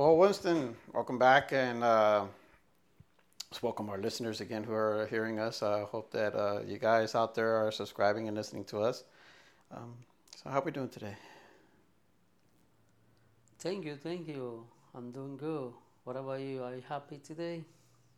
Well, 0.00 0.16
Winston, 0.16 0.74
welcome 0.94 1.18
back, 1.18 1.52
and 1.52 1.84
uh, 1.84 2.24
let's 3.50 3.62
welcome 3.62 3.90
our 3.90 3.98
listeners 3.98 4.40
again 4.40 4.64
who 4.64 4.72
are 4.72 5.06
hearing 5.10 5.38
us. 5.38 5.62
I 5.62 5.82
hope 5.82 6.10
that 6.12 6.34
uh, 6.34 6.60
you 6.66 6.78
guys 6.78 7.14
out 7.14 7.34
there 7.34 7.54
are 7.56 7.70
subscribing 7.70 8.26
and 8.26 8.34
listening 8.34 8.64
to 8.72 8.78
us. 8.80 9.04
Um, 9.70 9.92
so, 10.34 10.48
how 10.48 10.60
are 10.60 10.64
we 10.64 10.70
doing 10.70 10.88
today? 10.88 11.14
Thank 13.58 13.84
you, 13.84 13.94
thank 13.94 14.26
you. 14.26 14.64
I'm 14.94 15.10
doing 15.10 15.36
good. 15.36 15.70
What 16.04 16.16
about 16.16 16.40
you? 16.40 16.62
Are 16.62 16.74
you 16.74 16.82
happy 16.88 17.18
today? 17.18 17.62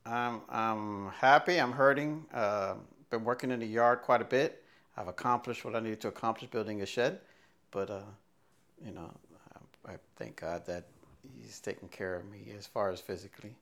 I'm 0.07 0.43
I'm 0.49 1.09
happy. 1.09 1.61
I'm 1.61 1.73
hurting. 1.73 2.27
Uh, 2.33 2.75
been 3.11 3.25
working 3.25 3.51
in 3.51 3.59
the 3.59 3.67
yard 3.67 4.03
quite 4.03 4.23
a 4.23 4.31
bit. 4.39 4.63
I've 4.97 5.09
accomplished 5.09 5.65
what 5.65 5.75
I 5.75 5.81
needed 5.81 6.01
to 6.03 6.09
accomplish, 6.15 6.49
building 6.49 6.81
a 6.81 6.87
shed. 6.87 7.19
But 7.73 7.91
uh, 7.91 8.03
you 8.87 8.93
know, 8.93 9.11
I, 9.85 9.95
I 9.95 9.97
thank 10.15 10.37
God 10.37 10.65
that 10.67 10.85
He's 11.23 11.61
taking 11.61 11.89
care 11.89 12.15
of 12.17 12.25
me 12.31 12.53
as 12.57 12.67
far 12.67 12.91
as 12.91 13.01
physically. 13.01 13.57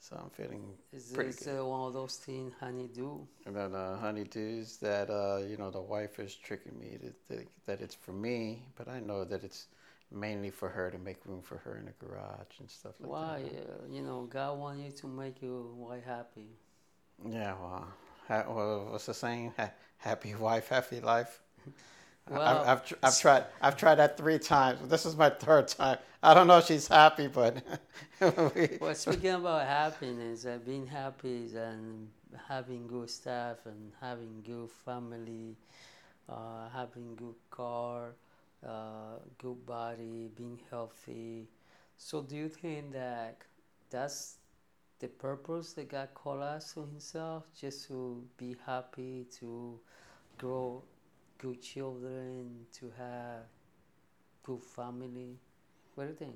So 0.00 0.16
I'm 0.22 0.30
feeling 0.30 0.76
Is 0.92 1.10
pretty 1.12 1.32
this 1.32 1.46
good. 1.46 1.50
uh, 1.58 1.64
one 1.64 1.88
of 1.88 1.92
those 1.92 2.16
things 2.16 2.54
honey 2.58 2.88
do? 2.88 3.26
And 3.46 3.56
then 3.56 3.74
uh, 3.74 3.98
honeydews 4.02 4.78
that 4.80 5.08
uh, 5.10 5.38
you 5.46 5.56
know 5.56 5.70
the 5.70 5.80
wife 5.80 6.18
is 6.18 6.34
tricking 6.34 6.78
me 6.78 6.98
to 6.98 7.10
think 7.28 7.48
that 7.66 7.80
it's 7.80 7.94
for 7.94 8.12
me, 8.12 8.66
but 8.76 8.88
I 8.88 9.00
know 9.00 9.24
that 9.24 9.44
it's 9.44 9.68
mainly 10.10 10.50
for 10.50 10.68
her 10.68 10.90
to 10.90 10.98
make 10.98 11.24
room 11.26 11.42
for 11.42 11.58
her 11.58 11.76
in 11.78 11.86
the 11.86 11.92
garage 11.92 12.58
and 12.60 12.70
stuff 12.70 12.94
like 13.02 13.18
Why? 13.18 13.38
that. 13.40 13.44
Uh, 13.68 13.86
you 13.88 14.02
know, 14.02 14.26
God 14.26 14.58
wants 14.58 14.82
you 14.82 14.90
to 15.02 15.06
make 15.06 15.40
your 15.42 15.62
wife 15.62 16.04
happy. 16.04 16.58
Yeah, 17.28 17.54
well, 17.60 17.88
ha- 18.28 18.44
well, 18.48 18.86
what's 18.92 19.06
the 19.06 19.14
saying? 19.14 19.52
Ha- 19.56 19.72
happy 19.98 20.34
wife, 20.34 20.68
happy 20.68 21.00
life. 21.00 21.40
Well, 22.28 22.42
I've, 22.42 22.60
I've, 22.66 22.86
tr- 22.86 22.94
I've 23.02 23.18
tried 23.18 23.44
I've 23.60 23.76
tried 23.76 23.96
that 23.96 24.16
three 24.16 24.38
times. 24.38 24.88
This 24.88 25.04
is 25.06 25.16
my 25.16 25.30
third 25.30 25.68
time. 25.68 25.98
I 26.22 26.34
don't 26.34 26.46
know 26.46 26.58
if 26.58 26.66
she's 26.66 26.88
happy, 26.88 27.26
but 27.28 27.62
we- 28.54 28.78
Well, 28.78 28.94
speaking 28.94 29.30
about 29.32 29.66
happiness, 29.66 30.44
uh, 30.46 30.58
being 30.64 30.86
happy 30.86 31.48
and 31.56 32.08
having 32.48 32.86
good 32.86 33.10
stuff 33.10 33.66
and 33.66 33.92
having 34.00 34.42
good 34.46 34.70
family, 34.70 35.56
uh, 36.28 36.68
having 36.70 37.16
good 37.16 37.36
car, 37.50 38.14
uh, 38.66 39.18
good 39.38 39.64
body, 39.66 40.30
being 40.36 40.60
healthy. 40.70 41.48
So, 41.96 42.22
do 42.22 42.36
you 42.36 42.48
think 42.48 42.92
that 42.92 43.38
that's 43.90 44.38
the 45.00 45.08
purpose 45.08 45.72
that 45.74 45.88
God 45.90 46.08
called 46.14 46.42
us 46.42 46.74
to 46.74 46.80
Himself, 46.80 47.44
just 47.60 47.88
to 47.88 48.24
be 48.38 48.56
happy, 48.66 49.26
to 49.40 49.78
grow 50.38 50.82
good 51.44 51.60
children, 51.60 52.64
to 52.72 52.90
have 52.96 53.42
good 54.42 54.62
family? 54.62 55.36
What 55.94 56.04
do 56.04 56.10
you 56.10 56.32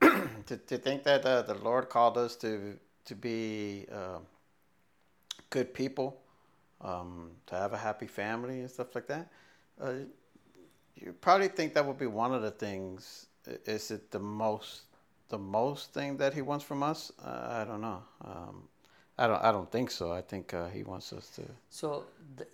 think? 0.00 0.46
to, 0.46 0.56
to 0.56 0.78
think 0.78 1.02
that 1.04 1.26
uh, 1.26 1.42
the 1.42 1.54
Lord 1.54 1.90
called 1.90 2.16
us 2.16 2.34
to 2.36 2.78
to 3.04 3.14
be 3.14 3.84
uh, 3.92 4.20
good 5.50 5.74
people, 5.74 6.22
um, 6.80 7.32
to 7.46 7.54
have 7.54 7.74
a 7.74 7.76
happy 7.76 8.06
family 8.06 8.60
and 8.60 8.70
stuff 8.70 8.94
like 8.94 9.06
that. 9.08 9.28
Uh, 9.78 9.92
you 10.96 11.12
probably 11.20 11.48
think 11.48 11.74
that 11.74 11.84
would 11.84 11.98
be 11.98 12.06
one 12.06 12.32
of 12.32 12.40
the 12.40 12.50
things. 12.50 13.26
Is 13.66 13.90
it 13.90 14.10
the 14.10 14.20
most 14.20 14.84
the 15.28 15.38
most 15.38 15.92
thing 15.92 16.16
that 16.16 16.32
He 16.32 16.40
wants 16.40 16.64
from 16.64 16.82
us? 16.82 17.12
Uh, 17.22 17.60
I 17.60 17.64
don't 17.64 17.82
know. 17.82 18.02
Um, 18.24 18.68
I 19.18 19.26
don't. 19.26 19.42
I 19.44 19.52
don't 19.52 19.70
think 19.70 19.90
so. 19.90 20.12
I 20.12 20.22
think 20.22 20.54
uh, 20.54 20.68
He 20.68 20.82
wants 20.82 21.12
us 21.12 21.28
to. 21.36 21.42
So, 21.68 22.04
th- 22.38 22.48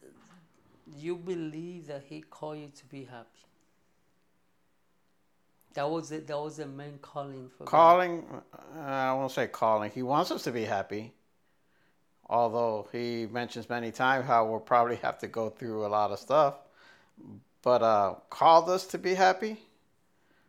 you 0.96 1.16
believe 1.16 1.86
that 1.88 2.04
He 2.08 2.22
called 2.22 2.58
you 2.58 2.70
to 2.76 2.86
be 2.86 3.04
happy? 3.04 3.40
That 5.74 5.88
was 5.88 6.10
it. 6.10 6.26
That 6.26 6.38
was 6.38 6.56
the 6.56 6.66
main 6.66 6.98
calling 7.00 7.48
for. 7.56 7.64
Calling, 7.64 8.24
uh, 8.76 8.80
I 8.80 9.12
won't 9.12 9.30
say 9.30 9.46
calling. 9.46 9.90
He 9.92 10.02
wants 10.02 10.30
us 10.30 10.42
to 10.44 10.52
be 10.52 10.64
happy. 10.64 11.12
Although 12.28 12.88
he 12.92 13.26
mentions 13.26 13.68
many 13.68 13.90
times 13.90 14.26
how 14.26 14.46
we'll 14.46 14.60
probably 14.60 14.96
have 14.96 15.18
to 15.18 15.26
go 15.26 15.50
through 15.50 15.84
a 15.86 15.88
lot 15.88 16.10
of 16.12 16.18
stuff. 16.18 16.54
But 17.62 17.82
uh, 17.82 18.14
called 18.30 18.68
us 18.70 18.86
to 18.88 18.98
be 18.98 19.14
happy. 19.14 19.58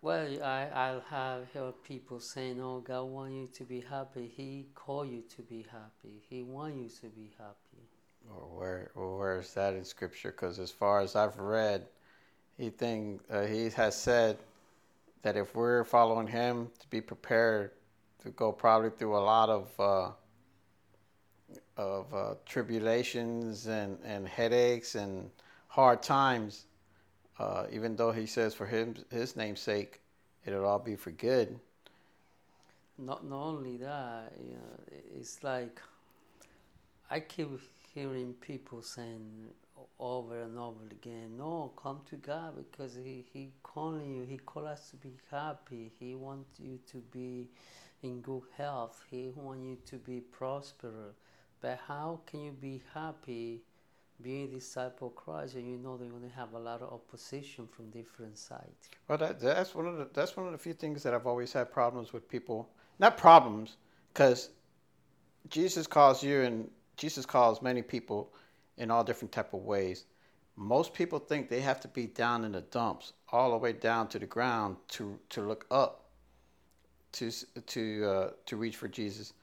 Well, 0.02 0.28
I 0.44 0.68
I'll 0.74 1.02
have 1.02 1.52
heard 1.54 1.84
people 1.84 2.20
saying, 2.20 2.60
"Oh, 2.60 2.80
God 2.80 3.04
want 3.04 3.34
you 3.34 3.48
to 3.48 3.64
be 3.64 3.82
happy. 3.82 4.32
He 4.36 4.68
called 4.74 5.10
you 5.10 5.24
to 5.36 5.42
be 5.44 5.66
happy. 5.72 6.24
He 6.30 6.42
want 6.42 6.76
you 6.76 6.90
to 7.02 7.08
be 7.08 7.32
happy." 7.38 7.91
Or 8.30 8.58
where, 8.58 8.92
where 8.96 9.40
is 9.40 9.54
that 9.54 9.74
in 9.74 9.84
Scripture? 9.84 10.32
Because 10.32 10.60
as 10.60 10.72
far 10.72 11.02
as 11.02 11.16
I've 11.16 11.38
read, 11.38 11.86
he 12.58 12.70
think 12.70 13.22
uh, 13.30 13.46
he 13.46 13.70
has 13.72 13.96
said 13.96 14.38
that 15.24 15.38
if 15.38 15.56
we're 15.56 15.84
following 15.84 16.28
him, 16.28 16.70
to 16.80 16.88
be 16.90 17.02
prepared 17.02 17.72
to 18.24 18.30
go 18.30 18.52
probably 18.52 18.90
through 18.90 19.18
a 19.18 19.20
lot 19.20 19.50
of 19.50 19.80
uh, 19.80 20.12
of 21.78 22.14
uh, 22.14 22.36
tribulations 22.46 23.68
and, 23.68 23.98
and 24.04 24.28
headaches 24.28 24.96
and 24.96 25.30
hard 25.68 26.02
times. 26.02 26.66
Uh, 27.40 27.66
even 27.72 27.96
though 27.96 28.12
he 28.12 28.26
says 28.26 28.54
for 28.54 28.68
him 28.68 28.96
his 29.10 29.36
name's 29.36 29.60
sake, 29.60 30.00
it'll 30.46 30.66
all 30.66 30.80
be 30.80 30.96
for 30.96 31.12
good. 31.12 31.60
Not 32.98 33.26
not 33.26 33.42
only 33.42 33.78
that, 33.78 34.34
you 34.40 34.54
know, 34.54 35.00
it's 35.18 35.44
like 35.44 35.82
I 37.10 37.20
keep 37.20 37.50
hearing 37.94 38.34
people 38.34 38.82
saying 38.82 39.48
over 40.00 40.42
and 40.42 40.58
over 40.58 40.86
again, 40.92 41.38
"No, 41.38 41.74
come 41.76 42.02
to 42.10 42.16
God 42.16 42.56
because 42.58 42.96
He 42.96 43.26
He 43.34 43.54
calling 43.64 44.14
you. 44.16 44.24
He 44.24 44.38
called 44.38 44.68
us 44.68 44.90
to 44.92 44.98
be 44.98 45.14
happy. 45.30 45.92
He 46.00 46.16
wants 46.16 46.60
you 46.60 46.80
to 46.92 46.98
be 46.98 47.50
in 48.02 48.22
good 48.22 48.44
health. 48.58 49.04
He 49.10 49.32
wants 49.36 49.64
you 49.66 49.78
to 49.86 49.98
be 49.98 50.20
prosperous." 50.22 51.16
But 51.62 51.80
how 51.88 52.22
can 52.26 52.42
you 52.42 52.52
be 52.52 52.82
happy 52.94 53.62
being 54.22 54.46
a 54.46 54.48
disciple 54.48 55.08
of 55.10 55.16
Christ 55.16 55.56
and 55.56 55.70
you 55.70 55.78
know 55.78 55.98
they're 55.98 56.10
going 56.10 56.28
to 56.28 56.36
have 56.36 56.54
a 56.54 56.60
lot 56.60 56.82
of 56.82 56.92
opposition 56.92 57.68
from 57.68 57.90
different 57.90 58.38
sides? 58.38 58.90
Well, 59.08 59.18
that, 59.20 59.40
that's 59.40 59.76
one 59.76 59.88
of 59.88 59.98
the 59.98 60.08
that's 60.14 60.36
one 60.36 60.46
of 60.48 60.52
the 60.52 60.58
few 60.58 60.74
things 60.74 61.04
that 61.04 61.14
I've 61.14 61.28
always 61.28 61.54
had 61.54 61.72
problems 61.72 62.14
with 62.14 62.28
people. 62.28 62.70
Not 63.00 63.18
problems, 63.18 63.78
because 64.14 64.50
Jesus 65.50 65.88
calls 65.88 66.24
you 66.24 66.42
and 66.42 66.70
Jesus 67.02 67.26
calls 67.26 67.64
many 67.64 67.82
people 67.82 68.32
in 68.78 68.92
all 68.92 69.04
different 69.04 69.32
type 69.32 69.56
of 69.56 69.62
ways. 69.62 70.06
Most 70.56 70.94
people 70.94 71.18
think 71.18 71.50
they 71.50 71.62
have 71.62 71.80
to 71.80 71.88
be 71.88 72.06
down 72.06 72.46
in 72.46 72.52
the 72.52 72.62
dumps, 72.62 73.14
all 73.32 73.50
the 73.50 73.58
way 73.58 73.74
down 73.74 74.08
to 74.10 74.20
the 74.20 74.28
ground 74.28 74.78
to 74.90 75.18
to 75.30 75.42
look 75.42 75.66
up, 75.72 76.06
to 77.14 77.32
to 77.66 78.06
uh, 78.06 78.30
to 78.46 78.56
reach 78.56 78.76
for 78.76 78.88
Jesus. 78.88 79.34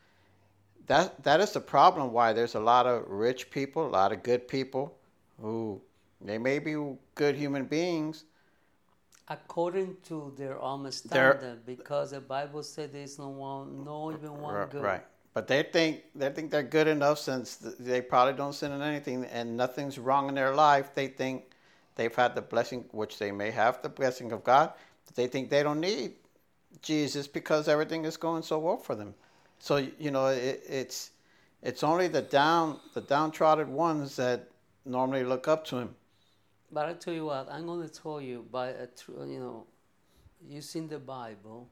That 0.87 1.21
that 1.25 1.41
is 1.41 1.51
the 1.51 1.61
problem. 1.61 2.13
Why 2.13 2.33
there's 2.33 2.55
a 2.55 2.61
lot 2.61 2.87
of 2.87 3.09
rich 3.09 3.51
people, 3.51 3.89
a 3.89 3.95
lot 4.03 4.13
of 4.13 4.23
good 4.23 4.47
people, 4.47 4.97
who 5.41 5.81
they 6.21 6.39
may 6.39 6.61
be 6.61 6.77
good 7.17 7.35
human 7.35 7.65
beings, 7.65 8.25
according 9.27 9.97
to 10.05 10.33
their 10.37 10.63
own 10.63 10.93
standard, 10.93 11.67
because 11.67 12.13
the 12.13 12.21
Bible 12.21 12.63
said 12.63 12.93
there's 12.93 13.19
no 13.19 13.31
one, 13.31 13.85
no 13.85 14.13
even 14.13 14.39
one 14.39 14.55
Right, 14.55 14.71
good. 14.71 14.85
Right. 14.85 15.05
But 15.39 15.47
they 15.47 15.63
think 15.63 16.03
they 16.17 16.31
think 16.31 16.51
they're 16.51 16.65
good 16.65 16.89
enough 16.89 17.21
since 17.21 17.59
they 17.79 18.01
probably 18.01 18.33
don't 18.33 18.53
sin 18.53 18.73
in 18.73 18.83
anything 18.83 19.25
and 19.27 19.57
nothing's 19.57 19.97
wrong 19.97 20.29
in 20.29 20.35
their 20.35 20.53
life. 20.53 20.97
They 20.97 21.07
think 21.07 21.53
they've 21.95 22.13
had 22.13 22.35
the 22.35 22.43
blessing, 22.43 22.87
which 22.91 23.21
they 23.21 23.31
may 23.31 23.53
have 23.53 23.81
the 23.81 23.89
blessing 23.89 24.33
of 24.33 24.43
God. 24.43 24.73
But 25.07 25.15
they 25.15 25.29
think 25.29 25.49
they 25.49 25.63
don't 25.63 25.79
need 25.79 26.15
Jesus 26.83 27.29
because 27.29 27.69
everything 27.69 28.05
is 28.05 28.17
going 28.17 28.43
so 28.43 28.59
well 28.59 28.79
for 28.79 28.97
them. 28.97 29.15
So 29.61 29.77
you 29.77 30.11
know, 30.11 30.27
it, 30.27 30.61
it's 30.69 31.13
it's 31.63 31.85
only 31.85 32.09
the 32.09 32.23
down 32.23 32.81
the 32.95 33.01
downtrodden 33.01 33.73
ones 33.73 34.17
that 34.17 34.49
normally 34.85 35.23
look 35.23 35.47
up 35.47 35.65
to 35.67 35.77
him. 35.77 35.95
But 36.73 36.87
I 36.87 36.95
tell 36.95 37.15
you 37.15 37.27
what, 37.27 37.47
I'm 37.49 37.65
going 37.65 37.89
to 37.89 37.95
tell 38.03 38.21
you 38.21 38.45
by 38.51 38.71
a 38.71 38.89
tr- 38.89 39.25
you 39.25 39.39
know, 39.39 39.67
using 40.45 40.89
the 40.89 40.99
Bible, 40.99 41.69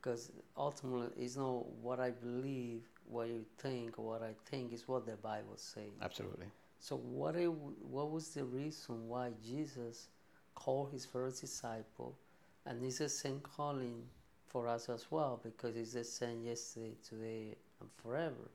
because 0.00 0.32
ultimately 0.56 1.08
it's 1.22 1.36
not 1.36 1.66
what 1.82 2.00
I 2.00 2.10
believe, 2.10 2.80
what 3.08 3.28
you 3.28 3.44
think, 3.58 3.98
or 3.98 4.06
what 4.06 4.22
I 4.22 4.34
think 4.50 4.72
is 4.72 4.88
what 4.88 5.06
the 5.06 5.16
Bible 5.16 5.56
says. 5.56 5.92
Absolutely. 6.02 6.46
So 6.78 6.96
what 6.96 7.36
it, 7.36 7.50
what 7.50 8.10
was 8.10 8.28
the 8.28 8.44
reason 8.44 9.08
why 9.08 9.30
Jesus 9.44 10.08
called 10.54 10.92
his 10.92 11.04
first 11.06 11.40
disciple, 11.40 12.16
and 12.66 12.82
it's 12.84 12.98
the 12.98 13.08
same 13.08 13.40
calling 13.40 14.02
for 14.46 14.68
us 14.68 14.88
as 14.88 15.06
well 15.10 15.40
because 15.42 15.76
it's 15.76 15.94
the 15.94 16.04
same 16.04 16.44
yesterday, 16.44 16.94
today, 17.08 17.56
and 17.80 17.90
forever. 18.02 18.50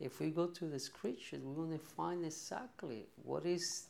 If 0.00 0.20
we 0.20 0.30
go 0.30 0.48
to 0.48 0.64
the 0.66 0.78
scriptures, 0.78 1.40
we're 1.42 1.54
going 1.54 1.78
to 1.78 1.84
find 1.84 2.24
exactly 2.24 3.06
what 3.22 3.46
is 3.46 3.86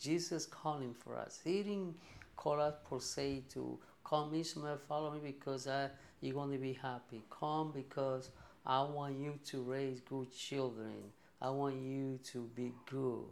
Jesus 0.00 0.46
calling 0.46 0.94
for 0.94 1.16
us. 1.16 1.40
He 1.42 1.62
didn't 1.62 1.94
call 2.36 2.60
us 2.60 2.74
per 2.88 2.98
se 2.98 3.44
to 3.54 3.78
come 4.04 4.34
Ishmael, 4.34 4.78
follow 4.88 5.12
me 5.12 5.20
because 5.22 5.66
I, 5.66 5.88
you're 6.20 6.34
going 6.34 6.52
to 6.52 6.58
be 6.58 6.72
happy. 6.72 7.22
Come 7.30 7.72
because 7.72 8.30
I 8.66 8.82
want 8.82 9.18
you 9.18 9.38
to 9.46 9.62
raise 9.62 10.00
good 10.00 10.32
children. 10.32 10.94
I 11.40 11.50
want 11.50 11.76
you 11.76 12.18
to 12.32 12.48
be 12.54 12.72
good. 12.90 13.24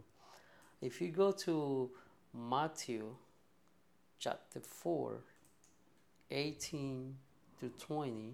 If 0.81 1.01
you 1.01 1.09
go 1.09 1.31
to 1.31 1.89
Matthew 2.33 3.15
chapter 4.17 4.59
4, 4.59 5.19
18 6.31 7.15
to 7.59 7.69
20, 7.69 8.33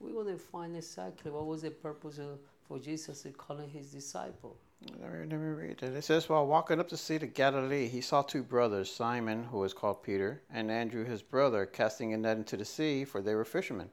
we're 0.00 0.12
going 0.12 0.36
to 0.36 0.38
find 0.38 0.76
exactly 0.76 1.30
what 1.30 1.46
was 1.46 1.62
the 1.62 1.70
purpose 1.70 2.18
of, 2.18 2.38
for 2.66 2.78
Jesus 2.78 3.22
to 3.22 3.30
calling 3.30 3.68
his 3.70 3.90
disciple. 3.92 4.56
Let 5.00 5.12
me, 5.12 5.18
let 5.18 5.30
me 5.30 5.36
read 5.36 5.82
it. 5.82 5.94
It 5.94 6.04
says, 6.04 6.28
While 6.28 6.46
walking 6.46 6.78
up 6.78 6.88
the 6.88 6.96
sea 6.96 7.16
of 7.16 7.34
Galilee, 7.34 7.88
he 7.88 8.00
saw 8.00 8.22
two 8.22 8.42
brothers, 8.42 8.90
Simon, 8.90 9.44
who 9.44 9.58
was 9.58 9.74
called 9.74 10.02
Peter, 10.02 10.42
and 10.52 10.70
Andrew 10.70 11.04
his 11.04 11.22
brother, 11.22 11.66
casting 11.66 12.12
a 12.12 12.16
net 12.16 12.36
into 12.36 12.56
the 12.56 12.64
sea, 12.64 13.04
for 13.04 13.20
they 13.20 13.34
were 13.34 13.44
fishermen. 13.44 13.90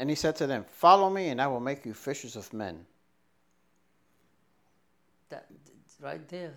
And 0.00 0.08
he 0.08 0.16
said 0.16 0.34
to 0.36 0.46
them, 0.46 0.64
Follow 0.66 1.10
me, 1.10 1.28
and 1.28 1.42
I 1.42 1.46
will 1.46 1.60
make 1.60 1.84
you 1.84 1.92
fishers 1.92 2.34
of 2.34 2.50
men. 2.54 2.86
That 5.28 5.46
right 6.00 6.26
there. 6.28 6.54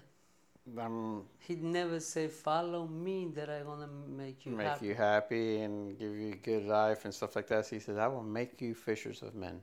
Um, 0.78 1.26
He 1.40 1.56
never 1.56 2.00
say, 2.00 2.30
"Follow 2.30 2.88
me, 2.88 3.28
that 3.36 3.50
I'm 3.50 3.66
gonna 3.66 3.88
make 4.08 4.46
you 4.46 4.54
make 4.54 4.68
happy." 4.68 4.86
you 4.88 4.96
happy 4.96 5.60
and 5.60 6.00
give 6.00 6.16
you 6.16 6.32
a 6.32 6.38
good 6.38 6.64
life 6.64 7.04
and 7.04 7.14
stuff 7.14 7.36
like 7.36 7.48
that. 7.48 7.66
So 7.66 7.76
he 7.76 7.82
says, 7.82 7.98
I 7.98 8.08
will 8.08 8.24
make 8.24 8.62
you 8.62 8.74
fishers 8.74 9.22
of 9.22 9.36
men. 9.36 9.62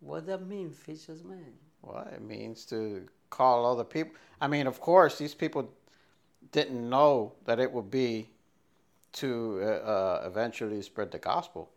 What 0.00 0.20
does 0.20 0.38
that 0.38 0.46
mean, 0.46 0.70
fishers 0.70 1.20
of 1.20 1.26
men? 1.26 1.52
Well, 1.82 2.08
it 2.10 2.22
means 2.22 2.64
to 2.66 3.06
call 3.28 3.66
other 3.66 3.84
people. 3.84 4.14
I 4.40 4.48
mean, 4.48 4.66
of 4.66 4.80
course, 4.80 5.18
these 5.18 5.34
people 5.34 5.70
didn't 6.50 6.88
know 6.88 7.34
that 7.44 7.60
it 7.60 7.70
would 7.70 7.90
be 7.90 8.30
to 9.20 9.60
uh, 9.62 9.66
uh, 9.66 10.22
eventually 10.24 10.80
spread 10.80 11.10
the 11.10 11.18
gospel, 11.18 11.68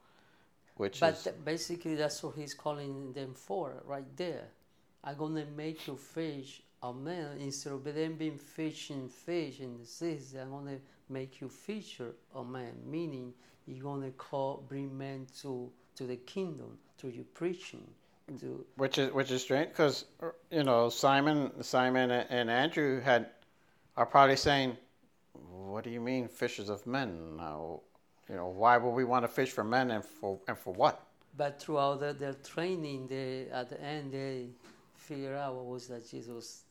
which 0.81 0.99
But 0.99 1.13
is 1.13 1.27
basically, 1.45 1.93
that's 1.93 2.23
what 2.23 2.35
he's 2.35 2.55
calling 2.55 3.13
them 3.13 3.35
for, 3.35 3.83
right 3.85 4.11
there. 4.17 4.47
I'm 5.03 5.15
gonna 5.15 5.45
make 5.45 5.87
you 5.87 5.95
fish 5.95 6.61
a 6.81 6.91
man 6.91 7.37
instead 7.39 7.73
of 7.73 7.83
them 7.83 8.15
being 8.15 8.39
fishing 8.39 9.07
fish 9.07 9.59
in 9.59 9.77
the 9.77 9.85
seas. 9.85 10.33
I'm 10.33 10.49
gonna 10.49 10.79
make 11.07 11.39
you 11.39 11.49
fisher 11.49 12.15
a 12.33 12.43
man, 12.43 12.73
meaning 12.85 13.33
you're 13.67 13.83
gonna 13.83 14.11
call 14.11 14.65
bring 14.67 14.97
men 14.97 15.27
to 15.41 15.71
to 15.97 16.03
the 16.07 16.17
kingdom 16.17 16.79
through 16.97 17.11
your 17.11 17.29
preaching. 17.41 17.85
To 18.39 18.65
which 18.77 18.97
is 18.97 19.11
which 19.11 19.29
is 19.29 19.41
strange 19.43 19.69
because 19.69 20.05
you 20.49 20.63
know 20.63 20.89
Simon, 20.89 21.63
Simon 21.63 22.09
and 22.11 22.49
Andrew 22.49 23.01
had 23.01 23.29
are 23.97 24.05
probably 24.05 24.37
saying, 24.37 24.77
"What 25.73 25.83
do 25.83 25.89
you 25.91 26.01
mean 26.01 26.27
fishers 26.27 26.69
of 26.69 26.87
men? 26.87 27.37
Now, 27.37 27.81
you 28.29 28.35
know, 28.35 28.47
why 28.47 28.77
would 28.77 28.91
we 28.91 29.03
want 29.03 29.23
to 29.25 29.27
fish 29.27 29.51
for 29.51 29.63
men 29.63 29.91
and 29.91 30.03
for 30.03 30.39
and 30.47 30.57
for 30.57 30.73
what?" 30.73 31.05
but 31.37 31.61
throughout 31.61 31.99
the, 31.99 32.13
their 32.13 32.33
training, 32.33 33.07
they 33.07 33.47
at 33.51 33.69
the 33.69 33.81
end 33.81 34.11
they 34.11 34.49
figure 34.95 35.35
out 35.35 35.55
what 35.55 35.65
was 35.65 35.87
that 35.87 36.09
Jesus 36.09 36.63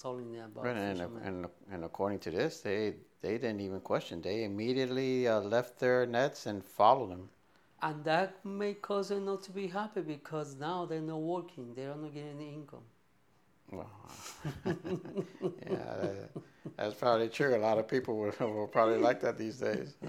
telling 0.00 0.32
them 0.32 0.44
about. 0.46 0.64
Right, 0.64 0.76
and, 0.76 1.00
and 1.24 1.46
and 1.72 1.84
according 1.84 2.18
to 2.20 2.30
this, 2.30 2.60
they 2.60 2.94
they 3.22 3.38
didn't 3.38 3.60
even 3.60 3.80
question. 3.80 4.20
They 4.22 4.44
immediately 4.44 5.28
uh, 5.28 5.40
left 5.40 5.78
their 5.78 6.06
nets 6.06 6.46
and 6.46 6.64
followed 6.64 7.10
him. 7.10 7.28
And 7.82 8.04
that 8.04 8.44
may 8.44 8.74
cause 8.74 9.08
them 9.08 9.24
not 9.24 9.42
to 9.44 9.52
be 9.52 9.66
happy 9.66 10.02
because 10.02 10.54
now 10.56 10.84
they're 10.84 11.00
not 11.00 11.20
working, 11.20 11.72
they're 11.74 11.94
not 11.94 12.12
getting 12.12 12.36
any 12.36 12.52
income. 12.52 12.84
Well, 13.72 13.90
yeah, 14.66 15.96
that, 16.02 16.30
that's 16.76 16.94
probably 16.94 17.28
true. 17.28 17.54
A 17.54 17.58
lot 17.58 17.78
of 17.78 17.88
people 17.88 18.18
will, 18.18 18.32
will 18.40 18.66
probably 18.66 18.98
like 18.98 19.20
that 19.20 19.38
these 19.38 19.58
days. 19.58 19.94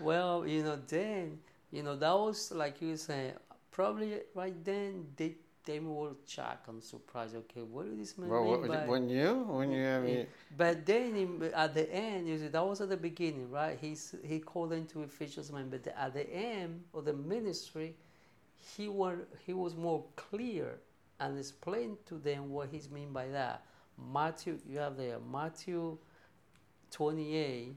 Well, 0.00 0.46
you 0.46 0.62
know, 0.62 0.78
then, 0.86 1.38
you 1.70 1.82
know, 1.82 1.96
that 1.96 2.12
was 2.12 2.50
like 2.52 2.80
you 2.80 2.90
were 2.90 2.96
saying, 2.96 3.34
probably 3.70 4.20
right 4.34 4.64
then 4.64 5.06
they 5.16 5.36
they 5.64 5.78
were 5.80 6.12
shocked 6.26 6.68
and 6.68 6.82
surprised. 6.82 7.36
Okay, 7.36 7.62
what 7.62 7.86
did 7.86 8.00
this 8.00 8.16
man 8.18 8.28
Well, 8.28 8.44
mean 8.44 8.60
what, 8.62 8.68
by? 8.68 8.86
when 8.86 9.08
you 9.08 9.44
when 9.48 9.72
you 9.72 10.00
mean, 10.00 10.26
But 10.56 10.86
then 10.86 11.16
in, 11.16 11.50
at 11.54 11.74
the 11.74 11.92
end, 11.92 12.28
you 12.28 12.38
see, 12.38 12.48
that 12.48 12.64
was 12.66 12.80
at 12.80 12.88
the 12.88 12.96
beginning, 12.96 13.50
right? 13.50 13.78
He's, 13.80 14.14
he 14.24 14.40
called 14.40 14.72
into 14.72 14.94
to 14.94 14.98
be 15.00 15.06
fishermen, 15.06 15.68
but 15.70 15.84
the, 15.84 15.98
at 15.98 16.14
the 16.14 16.28
end 16.32 16.84
of 16.94 17.04
the 17.04 17.12
ministry, 17.12 17.94
he, 18.56 18.88
were, 18.88 19.28
he 19.46 19.52
was 19.52 19.76
more 19.76 20.04
clear 20.16 20.78
and 21.20 21.38
explained 21.38 21.98
to 22.06 22.18
them 22.18 22.50
what 22.50 22.68
he's 22.70 22.90
mean 22.90 23.12
by 23.12 23.28
that. 23.28 23.64
Matthew, 24.12 24.58
you 24.68 24.78
have 24.78 24.96
there, 24.96 25.18
Matthew 25.30 25.98
28, 26.90 27.76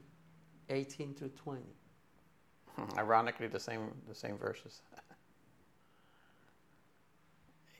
18 0.70 1.14
to 1.14 1.28
20. 1.28 1.62
ironically 2.98 3.46
the 3.48 3.60
same 3.60 3.90
the 4.08 4.14
same 4.14 4.36
verses. 4.38 4.82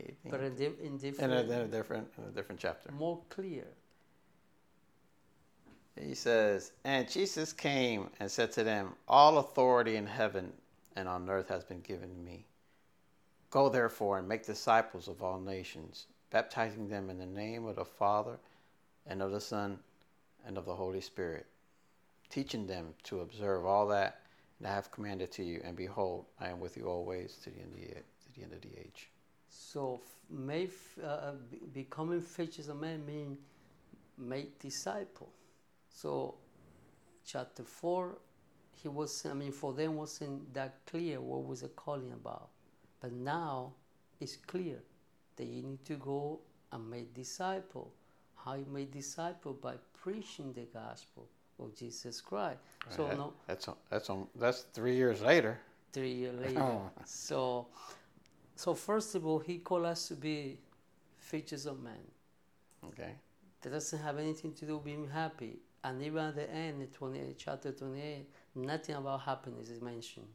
18. 0.00 0.16
But 0.30 0.40
in, 0.40 0.54
di- 0.56 0.66
in 0.66 0.74
in 0.82 0.98
different, 0.98 1.32
a, 1.32 1.40
in 1.40 1.60
a 1.60 1.68
different 1.68 2.08
in 2.18 2.24
a 2.24 2.30
different 2.30 2.60
chapter. 2.60 2.90
more 2.92 3.20
clear. 3.30 3.66
He 6.00 6.14
says, 6.14 6.72
And 6.84 7.08
Jesus 7.08 7.52
came 7.52 8.10
and 8.18 8.30
said 8.30 8.50
to 8.52 8.64
them, 8.64 8.94
All 9.06 9.38
authority 9.38 9.96
in 9.96 10.06
heaven 10.06 10.52
and 10.96 11.08
on 11.08 11.28
earth 11.30 11.48
has 11.48 11.64
been 11.64 11.80
given 11.80 12.10
to 12.10 12.16
me. 12.16 12.46
Go 13.50 13.68
therefore 13.68 14.18
and 14.18 14.28
make 14.28 14.44
disciples 14.44 15.06
of 15.06 15.22
all 15.22 15.38
nations, 15.38 16.06
baptizing 16.30 16.88
them 16.88 17.10
in 17.10 17.18
the 17.18 17.26
name 17.26 17.66
of 17.66 17.76
the 17.76 17.84
Father 17.84 18.38
and 19.06 19.22
of 19.22 19.30
the 19.30 19.40
Son 19.40 19.78
and 20.44 20.58
of 20.58 20.64
the 20.64 20.74
Holy 20.74 21.00
Spirit, 21.00 21.46
teaching 22.28 22.66
them 22.66 22.94
to 23.04 23.20
observe 23.20 23.64
all 23.64 23.86
that 23.86 24.20
I 24.62 24.68
have 24.68 24.90
commanded 24.90 25.30
to 25.32 25.44
you. 25.44 25.60
And 25.64 25.76
behold, 25.76 26.26
I 26.40 26.48
am 26.48 26.60
with 26.60 26.76
you 26.76 26.86
always 26.88 27.36
to 27.44 27.50
the 27.50 27.60
end 27.60 27.74
of 27.74 27.80
the, 27.80 27.86
to 27.94 28.34
the, 28.34 28.42
end 28.42 28.52
of 28.52 28.60
the 28.60 28.78
age. 28.78 29.10
So, 29.48 30.00
may 30.30 30.64
f- 30.64 30.98
uh, 31.04 31.32
becoming 31.72 32.20
fishers 32.20 32.68
of 32.68 32.80
men 32.80 33.04
mean 33.06 33.38
make 34.18 34.58
disciple. 34.58 35.32
So, 35.88 36.36
chapter 37.24 37.62
four, 37.62 38.18
he 38.72 38.88
was. 38.88 39.26
I 39.26 39.34
mean, 39.34 39.52
for 39.52 39.72
them 39.72 39.96
wasn't 39.96 40.52
that 40.54 40.86
clear 40.86 41.20
what 41.20 41.46
was 41.46 41.60
the 41.60 41.68
calling 41.68 42.12
about, 42.12 42.48
but 43.00 43.12
now 43.12 43.74
it's 44.20 44.36
clear 44.36 44.78
that 45.36 45.44
you 45.44 45.62
need 45.62 45.84
to 45.86 45.94
go 45.94 46.40
and 46.72 46.90
make 46.90 47.14
disciple. 47.14 47.92
How 48.34 48.54
you 48.54 48.66
make 48.70 48.92
disciple 48.92 49.54
by 49.54 49.74
preaching 50.02 50.52
the 50.52 50.66
gospel 50.72 51.28
of 51.58 51.74
Jesus 51.76 52.20
Christ. 52.20 52.58
So 52.90 53.06
That- 53.08 53.16
no, 53.18 53.32
That's, 53.46 53.68
that's, 53.90 54.10
that's 54.36 54.60
three 54.72 54.96
years 54.96 55.20
later. 55.22 55.58
three 55.92 56.12
years 56.12 56.38
later. 56.46 56.60
Oh. 56.60 56.90
So, 57.04 57.66
so 58.56 58.74
first 58.74 59.14
of 59.14 59.26
all, 59.26 59.38
he 59.38 59.58
called 59.58 59.84
us 59.86 60.08
to 60.08 60.14
be 60.14 60.58
features 61.18 61.66
of 61.66 61.82
men. 61.82 62.00
Okay. 62.88 63.14
That 63.62 63.70
doesn't 63.70 63.98
have 64.02 64.18
anything 64.18 64.52
to 64.54 64.66
do 64.66 64.74
with 64.76 64.84
being 64.84 65.08
happy. 65.08 65.58
And 65.82 66.02
even 66.02 66.18
at 66.24 66.34
the 66.34 66.50
end, 66.50 66.86
28, 66.92 67.36
chapter 67.38 67.72
28, 67.72 68.26
nothing 68.54 68.94
about 68.94 69.20
happiness 69.20 69.68
is 69.70 69.80
mentioned, 69.82 70.26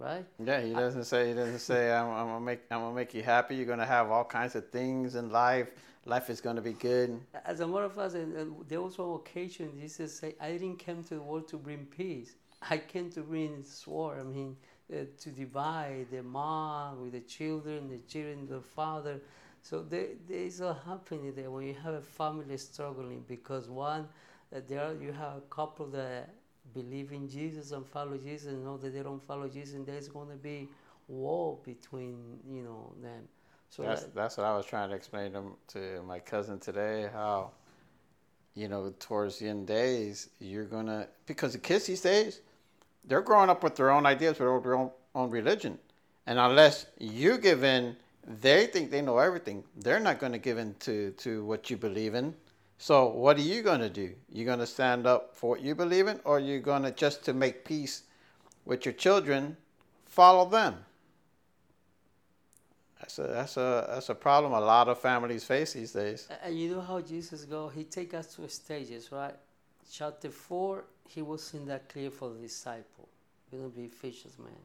right? 0.00 0.24
Yeah, 0.42 0.60
he 0.62 0.72
doesn't 0.72 1.04
say. 1.04 1.28
He 1.28 1.34
doesn't 1.34 1.58
say. 1.58 1.92
I'm, 1.92 2.08
I'm 2.08 2.26
gonna 2.26 2.40
make. 2.40 2.60
I'm 2.70 2.80
gonna 2.80 2.94
make 2.94 3.14
you 3.14 3.22
happy. 3.22 3.56
You're 3.56 3.66
gonna 3.66 3.86
have 3.86 4.10
all 4.10 4.24
kinds 4.24 4.54
of 4.56 4.68
things 4.70 5.14
in 5.14 5.30
life. 5.30 5.68
Life 6.06 6.30
is 6.30 6.40
gonna 6.40 6.62
be 6.62 6.72
good. 6.72 7.20
As 7.44 7.60
a 7.60 7.66
matter 7.68 7.84
of 7.84 7.94
fact, 7.94 8.14
there 8.68 8.80
was 8.80 8.98
one 8.98 9.14
occasion 9.16 9.78
Jesus 9.78 10.18
said, 10.18 10.34
"I 10.40 10.52
didn't 10.52 10.84
come 10.84 11.04
to 11.04 11.14
the 11.14 11.22
world 11.22 11.48
to 11.48 11.58
bring 11.58 11.86
peace. 11.86 12.34
I 12.68 12.78
came 12.78 13.10
to 13.10 13.20
bring 13.20 13.62
sword. 13.62 14.18
I 14.18 14.22
mean, 14.22 14.56
uh, 14.92 15.04
to 15.20 15.30
divide 15.30 16.06
the 16.10 16.22
mom 16.22 17.02
with 17.02 17.12
the 17.12 17.20
children, 17.20 17.88
the 17.88 17.98
children, 18.08 18.48
the 18.48 18.60
father." 18.60 19.20
So 19.62 19.82
there, 19.82 20.08
there 20.26 20.38
is 20.38 20.62
a 20.62 20.72
happening 20.86 21.34
there 21.34 21.50
when 21.50 21.66
you 21.66 21.74
have 21.74 21.92
a 21.92 22.00
family 22.00 22.56
struggling 22.56 23.22
because 23.28 23.68
one, 23.68 24.08
uh, 24.56 24.60
there 24.66 24.94
you 24.98 25.12
have 25.12 25.36
a 25.36 25.42
couple 25.50 25.86
that 25.88 26.30
believe 26.74 27.12
in 27.12 27.28
Jesus 27.28 27.72
and 27.72 27.86
follow 27.86 28.16
Jesus, 28.16 28.48
and 28.52 28.64
know 28.64 28.76
that 28.78 28.92
they 28.94 29.02
don't 29.02 29.22
follow 29.22 29.48
Jesus, 29.48 29.74
and 29.74 29.86
there's 29.86 30.08
going 30.08 30.28
to 30.30 30.36
be 30.36 30.68
war 31.08 31.58
between 31.64 32.38
you 32.48 32.62
know 32.62 32.92
them. 33.02 33.28
So 33.70 33.82
That's 33.82 34.02
that- 34.04 34.14
that's 34.14 34.36
what 34.36 34.46
I 34.46 34.56
was 34.56 34.66
trying 34.66 34.90
to 34.90 34.96
explain 34.96 35.32
to, 35.32 35.42
to 35.68 36.02
my 36.02 36.18
cousin 36.18 36.58
today. 36.58 37.08
How, 37.12 37.50
you 38.54 38.68
know, 38.68 38.92
towards 38.98 39.38
the 39.38 39.48
end 39.48 39.66
days, 39.66 40.30
you're 40.40 40.64
gonna 40.64 41.08
because 41.26 41.52
the 41.52 41.58
kids 41.58 41.86
these 41.86 42.00
days, 42.00 42.40
they're 43.04 43.22
growing 43.22 43.48
up 43.50 43.62
with 43.62 43.76
their 43.76 43.90
own 43.90 44.06
ideas, 44.06 44.38
with 44.38 44.62
their 44.62 44.74
own 44.74 44.90
own 45.14 45.30
religion, 45.30 45.78
and 46.26 46.38
unless 46.38 46.86
you 46.98 47.38
give 47.38 47.64
in, 47.64 47.96
they 48.26 48.66
think 48.66 48.90
they 48.90 49.02
know 49.02 49.18
everything. 49.18 49.64
They're 49.76 50.00
not 50.00 50.18
going 50.20 50.32
to 50.32 50.38
give 50.38 50.58
in 50.58 50.74
to 50.80 51.12
to 51.12 51.44
what 51.44 51.70
you 51.70 51.76
believe 51.76 52.14
in. 52.14 52.34
So 52.82 53.08
what 53.08 53.36
are 53.36 53.42
you 53.42 53.60
going 53.60 53.80
to 53.80 53.90
do? 53.90 54.14
You're 54.32 54.46
going 54.46 54.58
to 54.58 54.66
stand 54.66 55.06
up 55.06 55.36
for 55.36 55.50
what 55.50 55.60
you 55.60 55.74
believe 55.74 56.06
in, 56.06 56.18
or 56.24 56.40
you're 56.40 56.60
going 56.60 56.82
to 56.84 56.90
just 56.90 57.22
to 57.26 57.34
make 57.34 57.62
peace 57.62 58.04
with 58.64 58.86
your 58.86 58.94
children, 58.94 59.58
follow 60.06 60.48
them. 60.48 60.76
That's 62.98 63.18
a 63.18 63.22
that's 63.24 63.56
a 63.58 63.86
that's 63.86 64.08
a 64.08 64.14
problem 64.14 64.54
a 64.54 64.60
lot 64.60 64.88
of 64.88 64.98
families 64.98 65.44
face 65.44 65.74
these 65.74 65.92
days. 65.92 66.26
And 66.42 66.58
you 66.58 66.70
know 66.74 66.80
how 66.80 67.02
Jesus 67.02 67.44
go? 67.44 67.68
He 67.68 67.84
take 67.84 68.14
us 68.14 68.34
to 68.36 68.48
stages, 68.48 69.12
right? 69.12 69.34
Chapter 69.92 70.30
four, 70.30 70.84
he 71.06 71.20
was 71.20 71.52
in 71.52 71.66
that 71.66 71.86
clear 71.90 72.10
for 72.10 72.30
the 72.30 72.38
disciple. 72.38 73.08
We're 73.50 73.58
gonna 73.58 73.70
be 73.70 73.88
fishers, 73.88 74.38
man. 74.38 74.64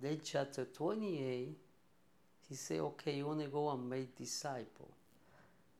Then 0.00 0.20
chapter 0.24 0.64
twenty-eight, 0.64 1.56
he 2.48 2.54
say, 2.56 2.80
okay, 2.80 3.16
you 3.18 3.26
wanna 3.26 3.46
go 3.46 3.70
and 3.70 3.88
make 3.88 4.16
disciple. 4.16 4.90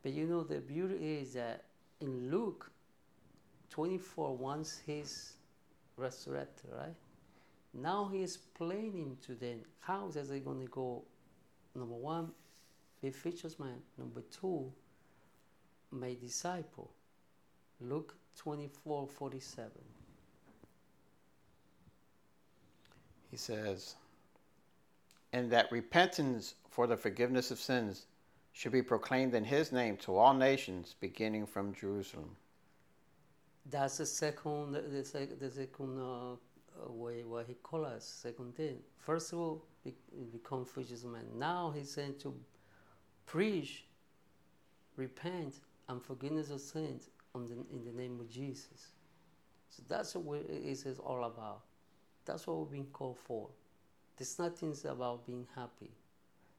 But 0.02 0.12
you 0.12 0.26
know 0.26 0.42
the 0.42 0.60
beauty 0.60 1.18
is 1.20 1.34
that 1.34 1.64
in 2.00 2.30
Luke 2.30 2.70
twenty-four, 3.70 4.36
once 4.36 4.80
he's 4.86 5.34
resurrected, 5.96 6.70
right? 6.76 6.94
Now 7.74 8.08
he 8.12 8.22
is 8.22 8.36
explaining 8.36 9.18
to 9.26 9.34
them 9.34 9.60
how 9.80 10.08
is 10.08 10.28
they 10.28 10.40
going 10.40 10.60
to 10.60 10.66
go. 10.66 11.02
Number 11.74 11.94
one, 11.94 12.32
be 13.00 13.10
fisherman. 13.10 13.82
Number 13.96 14.22
two, 14.22 14.72
my 15.90 16.16
disciple. 16.20 16.90
Luke 17.80 18.14
24 18.36 19.06
47. 19.06 19.70
He 23.30 23.36
says, 23.36 23.94
and 25.32 25.50
that 25.52 25.70
repentance 25.70 26.54
for 26.68 26.86
the 26.88 26.96
forgiveness 26.96 27.50
of 27.52 27.60
sins 27.60 28.06
should 28.52 28.72
be 28.72 28.82
proclaimed 28.82 29.34
in 29.34 29.44
his 29.44 29.72
name 29.72 29.96
to 29.98 30.16
all 30.16 30.34
nations, 30.34 30.94
beginning 31.00 31.46
from 31.46 31.74
Jerusalem. 31.74 32.36
That's 33.70 33.98
the 33.98 34.06
second, 34.06 34.72
the, 34.72 35.04
sec, 35.04 35.38
the 35.38 35.50
second 35.50 36.00
uh, 36.00 36.92
way 36.92 37.24
what 37.24 37.46
he 37.46 37.54
call 37.54 37.84
us. 37.84 38.04
Second 38.04 38.56
thing. 38.56 38.78
First 38.98 39.32
of 39.32 39.38
all, 39.38 39.64
be, 39.84 39.94
become 40.32 40.64
fishermen. 40.64 41.26
Now 41.36 41.72
he's 41.76 41.90
saying 41.90 42.14
to 42.22 42.34
preach, 43.26 43.84
repent, 44.96 45.60
and 45.88 46.02
forgiveness 46.02 46.50
of 46.50 46.60
sins 46.60 47.10
on 47.34 47.46
the, 47.46 47.54
in 47.72 47.84
the 47.84 47.92
name 47.92 48.18
of 48.20 48.30
Jesus. 48.30 48.92
So 49.68 49.82
that's 49.88 50.14
what 50.14 50.40
it 50.40 50.50
is 50.50 50.84
all 50.98 51.24
about. 51.24 51.62
That's 52.24 52.46
what 52.46 52.58
we've 52.58 52.70
been 52.70 52.92
called 52.92 53.18
for. 53.18 53.48
There's 54.16 54.38
nothing 54.38 54.74
about 54.84 55.26
being 55.26 55.46
happy. 55.54 55.90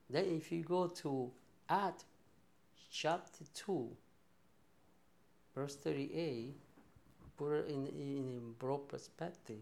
Then 0.10 0.25
if 0.25 0.51
you 0.51 0.63
go 0.63 0.88
to 0.88 1.31
Acts 1.71 2.03
chapter 2.91 3.45
2, 3.53 3.87
verse 5.55 5.77
38, 5.77 6.53
put 7.37 7.53
it 7.53 7.69
in, 7.69 7.87
in 7.87 8.41
a 8.41 8.59
broad 8.61 8.89
perspective. 8.89 9.61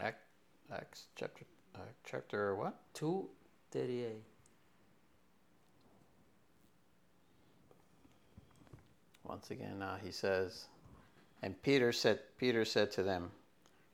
Acts, 0.00 0.22
Acts 0.72 1.06
chapter, 1.16 1.44
uh, 1.74 1.80
chapter 2.08 2.54
what? 2.54 2.76
2, 2.94 3.28
38. 3.72 4.22
Once 9.24 9.50
again, 9.50 9.82
uh, 9.82 9.98
he 10.00 10.12
says, 10.12 10.66
and 11.42 11.60
Peter 11.60 11.90
said, 11.90 12.20
Peter 12.38 12.64
said 12.64 12.92
to 12.92 13.02
them, 13.02 13.32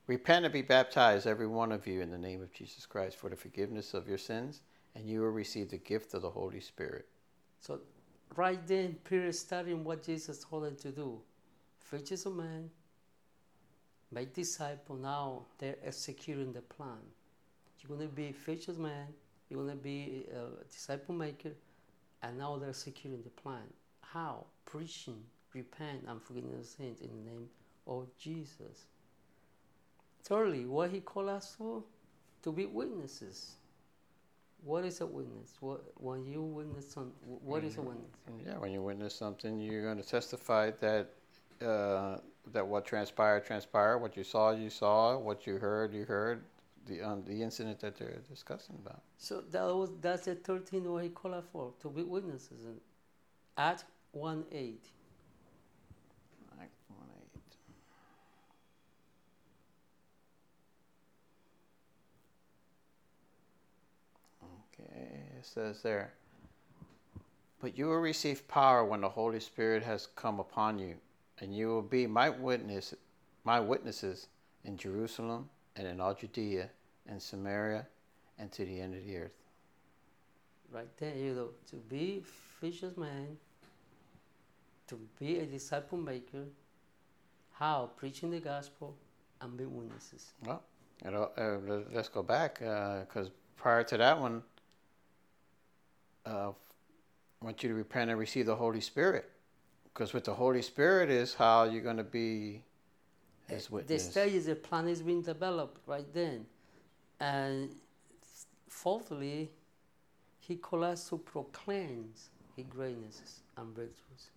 Repent 0.05 0.45
and 0.45 0.53
be 0.53 0.61
baptized, 0.61 1.25
every 1.25 1.47
one 1.47 1.71
of 1.71 1.87
you, 1.87 2.01
in 2.01 2.11
the 2.11 2.17
name 2.19 2.43
of 2.43 2.53
Jesus 2.53 2.85
Christ 2.85 3.17
for 3.17 3.31
the 3.31 3.35
forgiveness 3.35 3.95
of 3.95 4.07
your 4.07 4.19
sins, 4.19 4.61
and 4.97 5.07
you 5.07 5.21
will 5.21 5.29
receive 5.29 5.69
the 5.69 5.77
gift 5.77 6.15
of 6.15 6.23
the 6.23 6.29
Holy 6.29 6.59
Spirit. 6.59 7.05
So, 7.61 7.79
right 8.35 8.65
then, 8.65 8.97
Peter 9.03 9.27
is 9.27 9.39
studying 9.39 9.83
what 9.83 10.03
Jesus 10.03 10.43
told 10.43 10.65
him 10.65 10.75
to 10.77 10.91
do. 10.91 11.19
Preach 11.87 12.11
a 12.11 12.29
man, 12.29 12.69
make 14.11 14.33
disciple. 14.33 14.95
Now 14.95 15.45
they're 15.59 15.77
executing 15.85 16.51
the 16.51 16.61
plan. 16.61 16.97
You're 17.79 17.95
going 17.95 18.09
to 18.09 18.13
be 18.13 18.31
fisher's 18.31 18.79
man, 18.79 19.07
you're 19.49 19.63
going 19.63 19.77
to 19.77 19.81
be 19.81 20.25
a 20.33 20.65
disciple 20.65 21.13
maker, 21.13 21.51
and 22.23 22.37
now 22.37 22.57
they're 22.57 22.69
executing 22.69 23.21
the 23.21 23.29
plan. 23.29 23.67
How? 24.01 24.45
Preaching, 24.65 25.21
repent, 25.53 26.05
and 26.07 26.21
forgiveness 26.21 26.59
of 26.59 26.65
sins 26.65 27.01
in 27.01 27.09
the 27.09 27.31
name 27.31 27.47
of 27.85 28.07
Jesus. 28.17 28.87
Thirdly, 30.23 30.65
what 30.65 30.89
he 30.89 31.01
called 31.01 31.29
us 31.29 31.55
for? 31.55 31.83
To 32.43 32.51
be 32.51 32.65
witnesses. 32.65 33.57
What 34.63 34.85
is 34.85 35.01
a 35.01 35.05
witness? 35.05 35.55
What, 35.61 35.83
when 35.95 36.25
you 36.25 36.41
witness 36.41 36.91
something, 36.91 37.13
what 37.23 37.63
is 37.63 37.77
a 37.77 37.81
Mm-hmm. 37.81 37.87
witness? 37.87 38.11
Yeah, 38.45 38.57
when 38.57 38.71
you 38.71 38.81
witness 38.81 39.15
something, 39.15 39.59
you're 39.59 39.83
going 39.83 39.97
to 39.97 40.07
testify 40.07 40.71
that 40.81 41.09
uh, 41.65 42.17
that 42.53 42.65
what 42.67 42.85
transpired 42.85 43.45
transpired, 43.45 43.99
what 43.99 44.15
you 44.17 44.23
saw 44.23 44.51
you 44.51 44.69
saw, 44.69 45.17
what 45.17 45.47
you 45.47 45.57
heard 45.57 45.93
you 45.93 46.05
heard, 46.05 46.43
the 46.85 47.01
um, 47.01 47.23
the 47.25 47.41
incident 47.41 47.79
that 47.79 47.97
they're 47.97 48.21
discussing 48.29 48.75
about. 48.85 49.01
So 49.17 49.41
that 49.51 49.63
was 49.63 49.89
that's 50.01 50.25
the 50.25 50.35
third 50.35 50.67
thing 50.67 50.89
what 50.91 51.03
he 51.03 51.09
called 51.09 51.43
for 51.51 51.73
to 51.81 51.89
be 51.89 52.03
witnesses. 52.03 52.65
Act 53.57 53.85
one 54.11 54.45
eight. 54.51 54.85
Act 56.61 56.71
one 56.89 57.09
eight. 57.17 57.55
Okay, 64.73 65.36
it 65.36 65.36
says 65.47 65.81
there. 65.81 66.13
But 67.59 67.77
you 67.77 67.87
will 67.87 67.97
receive 67.97 68.47
power 68.47 68.85
when 68.85 69.01
the 69.01 69.09
Holy 69.09 69.39
Spirit 69.39 69.83
has 69.83 70.07
come 70.15 70.39
upon 70.39 70.77
you, 70.77 70.95
and 71.39 71.55
you 71.55 71.67
will 71.69 71.81
be 71.81 72.05
my 72.05 72.29
witness, 72.29 72.93
my 73.43 73.59
witnesses 73.59 74.27
in 74.63 74.77
Jerusalem 74.77 75.49
and 75.75 75.87
in 75.87 75.99
all 75.99 76.13
Judea 76.13 76.69
and 77.07 77.21
Samaria 77.21 77.87
and 78.37 78.51
to 78.51 78.65
the 78.65 78.79
end 78.79 78.93
of 78.95 79.03
the 79.05 79.17
earth. 79.17 79.31
Right 80.71 80.89
there, 80.97 81.15
you 81.15 81.33
know, 81.33 81.49
to 81.71 81.77
be 81.77 82.23
fisher's 82.59 82.97
man, 82.97 83.37
to 84.87 84.99
be 85.19 85.39
a 85.39 85.45
disciple 85.45 85.97
maker, 85.97 86.43
how 87.53 87.91
preaching 87.95 88.29
the 88.29 88.39
gospel 88.39 88.95
and 89.41 89.57
be 89.57 89.65
witnesses. 89.65 90.33
Well, 90.45 90.61
you 91.03 91.11
know, 91.11 91.31
uh, 91.37 91.57
let- 91.65 91.93
let's 91.93 92.09
go 92.09 92.21
back 92.21 92.59
because 92.59 93.31
prior 93.55 93.83
to 93.85 93.97
that 93.97 94.19
one, 94.19 94.43
uh, 96.27 96.51
I 97.41 97.45
want 97.45 97.63
you 97.63 97.69
to 97.69 97.75
repent 97.75 98.09
and 98.09 98.19
receive 98.19 98.45
the 98.45 98.55
Holy 98.55 98.81
Spirit. 98.81 99.29
Because 99.85 100.13
with 100.13 100.25
the 100.25 100.33
Holy 100.33 100.61
Spirit 100.61 101.09
is 101.09 101.33
how 101.33 101.63
you're 101.63 101.81
going 101.81 101.97
to 101.97 102.03
be 102.03 102.63
His 103.47 103.67
The 103.67 103.73
witness. 103.75 104.11
stage 104.11 104.33
is 104.33 104.45
the 104.45 104.55
plan 104.55 104.87
is 104.87 105.01
being 105.01 105.21
developed 105.21 105.81
right 105.87 106.05
then. 106.13 106.45
And 107.19 107.69
fourthly, 108.67 109.49
he 110.39 110.55
calls 110.55 110.83
us 110.83 111.09
to 111.09 111.17
proclaim 111.17 112.09
his 112.55 112.65
greatnesses 112.65 113.41
and 113.57 113.73
breakthroughs. 113.75 114.29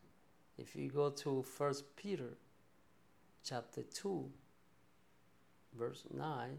If 0.59 0.75
you 0.77 0.89
go 0.91 1.11
to 1.11 1.43
First 1.43 1.85
Peter 1.97 2.37
chapter 3.45 3.83
2, 3.83 4.31
verse 5.79 6.05
9, 6.13 6.59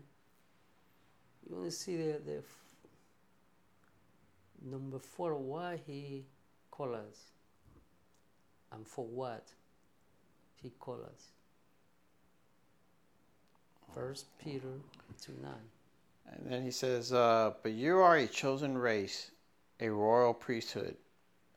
you 1.48 1.56
want 1.56 1.66
to 1.66 1.72
see 1.72 1.98
the, 1.98 2.20
the 2.26 2.44
number 4.62 5.00
four, 5.00 5.36
why 5.36 5.80
he 5.86 6.26
called 6.70 6.96
us 6.96 7.32
and 8.72 8.88
for 8.88 9.06
what 9.06 9.48
he 10.62 10.72
called 10.80 11.04
us. 11.04 11.28
First 13.94 14.26
Peter 14.40 14.80
2 15.22 15.34
9. 15.42 15.52
And 16.34 16.52
then 16.52 16.64
he 16.64 16.72
says, 16.72 17.12
uh, 17.12 17.52
But 17.62 17.74
you 17.74 17.98
are 17.98 18.18
a 18.18 18.28
chosen 18.28 18.78
race, 18.78 19.32
a 19.80 19.90
royal 19.90 20.34
priesthood, 20.34 20.96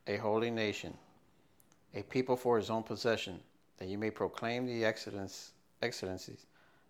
a 0.07 0.17
holy 0.17 0.51
nation, 0.51 0.97
a 1.93 2.03
people 2.03 2.35
for 2.35 2.57
his 2.57 2.69
own 2.69 2.83
possession, 2.83 3.39
that 3.77 3.87
you 3.87 3.97
may 3.97 4.11
proclaim 4.11 4.65
the 4.65 4.83
excellence, 4.83 5.51
excellencies 5.81 6.45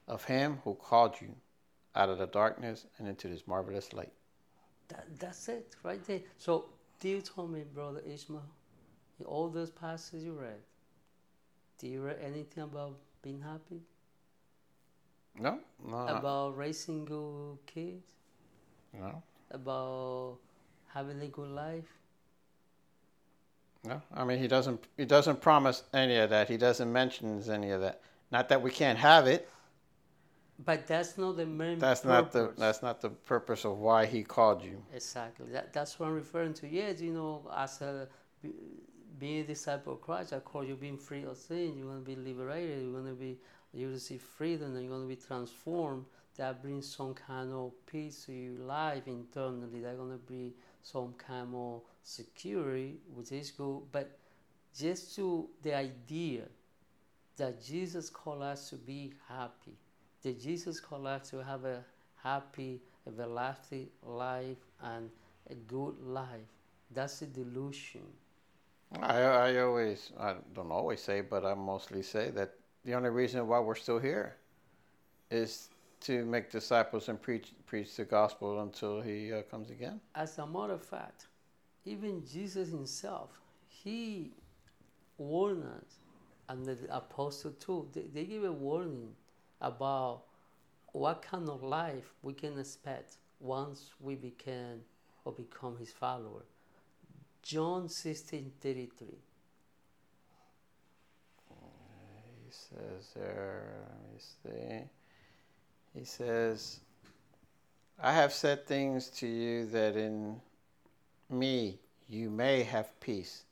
of 0.08 0.24
him 0.24 0.60
who 0.64 0.74
called 0.76 1.16
you 1.22 1.36
out 1.96 2.10
of 2.10 2.18
the 2.18 2.28
darkness 2.28 2.86
and 2.98 3.08
into 3.08 3.28
this 3.28 3.48
marvelous 3.48 3.94
light. 3.94 4.12
That, 4.90 5.06
that's 5.20 5.50
it 5.50 5.76
right 5.84 6.04
there. 6.06 6.22
So, 6.38 6.66
do 7.00 7.10
you 7.10 7.22
tell 7.22 7.48
me, 7.48 7.64
Brother 7.74 8.02
Ishmael, 8.06 8.44
in 9.20 9.26
all 9.26 9.50
those 9.50 9.72
passages 9.72 10.24
you 10.24 10.34
read, 10.34 10.62
do 11.80 11.88
you 11.88 12.02
read 12.02 12.18
anything 12.22 12.64
about 12.64 12.98
being 13.22 13.42
happy? 13.42 13.82
No, 15.38 15.60
no, 15.86 16.08
about 16.08 16.58
raising 16.58 17.04
good 17.06 17.58
kids? 17.66 18.04
no, 18.94 19.22
About 19.52 20.38
having 20.94 21.22
a 21.22 21.28
good 21.28 21.50
life? 21.50 21.92
no. 23.86 24.02
I 24.14 24.24
mean, 24.24 24.40
he 24.40 24.48
doesn't. 24.48 24.88
He 24.98 25.06
doesn't 25.06 25.42
promise 25.42 25.84
any 25.94 26.16
of 26.18 26.30
that. 26.30 26.48
He 26.50 26.58
doesn't 26.58 26.92
mention 26.92 27.42
any 27.50 27.72
of 27.72 27.82
that. 27.82 28.02
Not 28.32 28.50
that 28.50 28.62
we 28.62 28.72
can't 28.72 28.98
have 28.98 29.28
it. 29.28 29.50
But 30.64 30.88
that's 30.88 31.18
not 31.18 31.36
the 31.36 31.46
main 31.46 31.80
That's 31.80 32.06
not 32.06 32.32
the. 32.32 32.54
That's 32.58 32.82
not 32.82 33.02
the 33.02 33.10
purpose 33.10 33.66
of 33.66 33.78
why 33.78 34.06
he 34.06 34.24
called 34.24 34.64
you. 34.64 34.82
Exactly. 34.94 35.48
That, 35.52 35.74
that's 35.74 36.00
what 36.00 36.08
I'm 36.08 36.16
referring 36.16 36.54
to. 36.56 36.68
Yes, 36.68 37.02
you 37.02 37.12
know, 37.12 37.50
as 37.56 37.82
a 37.82 38.08
being 39.20 39.42
a 39.42 39.44
disciple 39.44 39.94
of 39.94 40.02
Christ, 40.02 40.34
I 40.34 40.40
call 40.40 40.64
you 40.64 40.76
being 40.76 40.98
free 40.98 41.26
of 41.26 41.38
sin. 41.38 41.76
You're 41.78 41.88
going 41.88 42.04
to 42.04 42.06
be 42.06 42.16
liberated. 42.16 42.84
You're 42.84 43.02
going 43.02 43.14
to 43.14 43.20
be 43.20 43.38
you 43.74 43.90
receive 43.90 44.22
freedom, 44.22 44.74
and 44.76 44.82
you're 44.82 44.92
going 44.92 45.08
to 45.08 45.14
be 45.14 45.22
transformed. 45.22 46.06
That 46.38 46.62
brings 46.62 46.88
some 46.94 47.14
kind 47.14 47.52
of 47.54 47.72
peace 47.86 48.26
to 48.26 48.34
your 48.34 48.60
life 48.60 49.08
internally. 49.08 49.82
That's 49.82 49.98
going 49.98 50.12
to 50.12 50.26
be 50.26 50.54
some 50.84 51.14
kind 51.18 51.54
of 51.54 51.82
security, 52.04 52.96
which 53.14 53.32
is 53.32 53.52
good. 53.52 53.82
But 53.92 54.18
just 54.78 55.16
to 55.16 55.50
the 55.62 55.76
idea 55.76 56.44
that 57.38 57.64
Jesus 57.64 58.10
called 58.10 58.42
us 58.42 58.70
to 58.70 58.76
be 58.76 59.14
happy, 59.28 59.78
that 60.26 60.42
Jesus 60.42 60.80
called 60.80 61.06
us 61.06 61.30
to 61.30 61.44
have 61.44 61.66
a 61.66 61.84
happy, 62.16 62.82
everlasting 63.08 63.88
life 64.02 64.58
and 64.82 65.12
a 65.52 65.54
good 65.54 65.96
life. 66.02 66.50
That's 66.90 67.22
a 67.22 67.28
delusion. 67.28 68.08
I, 69.02 69.22
I 69.22 69.58
always, 69.60 70.12
I 70.20 70.34
don't 70.56 70.72
always 70.72 71.02
say, 71.02 71.22
but 71.22 71.46
I 71.46 71.54
mostly 71.54 72.02
say 72.02 72.32
that 72.32 72.56
the 72.86 72.96
only 72.96 73.12
reason 73.12 73.48
why 73.48 73.60
we're 73.60 73.76
still 73.76 74.00
here 74.00 74.36
is 75.30 75.70
to 76.02 76.26
make 76.26 76.50
disciples 76.50 77.08
and 77.08 77.22
preach 77.22 77.54
preach 77.68 77.96
the 77.96 78.06
gospel 78.06 78.62
until 78.62 79.02
he 79.02 79.32
uh, 79.32 79.44
comes 79.44 79.70
again. 79.70 80.02
As 80.16 80.40
a 80.40 80.48
matter 80.48 80.74
of 80.74 80.84
fact, 80.84 81.28
even 81.86 82.24
Jesus 82.26 82.70
himself, 82.70 83.30
he 83.68 84.32
warned 85.18 85.66
us, 85.66 86.00
and 86.50 86.66
the 86.66 86.78
apostle 86.90 87.52
too. 87.60 87.88
They, 87.94 88.08
they 88.14 88.24
give 88.24 88.44
a 88.44 88.52
warning 88.52 89.14
about 89.62 90.24
what 90.94 91.22
kind 91.22 91.50
of 91.50 91.64
life 91.64 92.14
we 92.22 92.34
can 92.34 92.58
expect 92.60 93.18
once 93.40 93.92
we 94.00 94.16
become 94.16 94.82
or 95.24 95.34
become 95.34 95.78
his 95.78 95.92
follower. 95.92 96.46
John 97.42 97.90
sixteen 97.90 98.52
thirty 98.62 98.90
three. 98.98 99.20
He 102.46 102.52
says 102.52 103.10
there, 103.16 103.64
let 103.90 104.14
me 104.14 104.20
see. 104.20 106.00
He 106.00 106.06
says, 106.06 106.80
I 108.02 108.14
have 108.14 108.34
said 108.34 108.66
things 108.66 109.10
to 109.10 109.28
you 109.28 109.66
that 109.68 109.96
in 109.96 110.40
me 111.30 111.80
you 112.08 112.30
may 112.30 112.64
have 112.64 113.00
peace. 113.00 113.44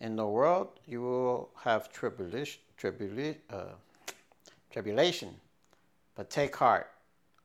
In 0.00 0.16
the 0.16 0.26
world 0.26 0.68
you 0.86 1.00
will 1.02 1.50
have 1.62 1.90
tribulation, 1.90 2.60
tribula- 2.80 3.36
uh, 3.50 3.74
tribulation, 4.76 5.34
but 6.16 6.28
take 6.28 6.54
heart, 6.54 6.88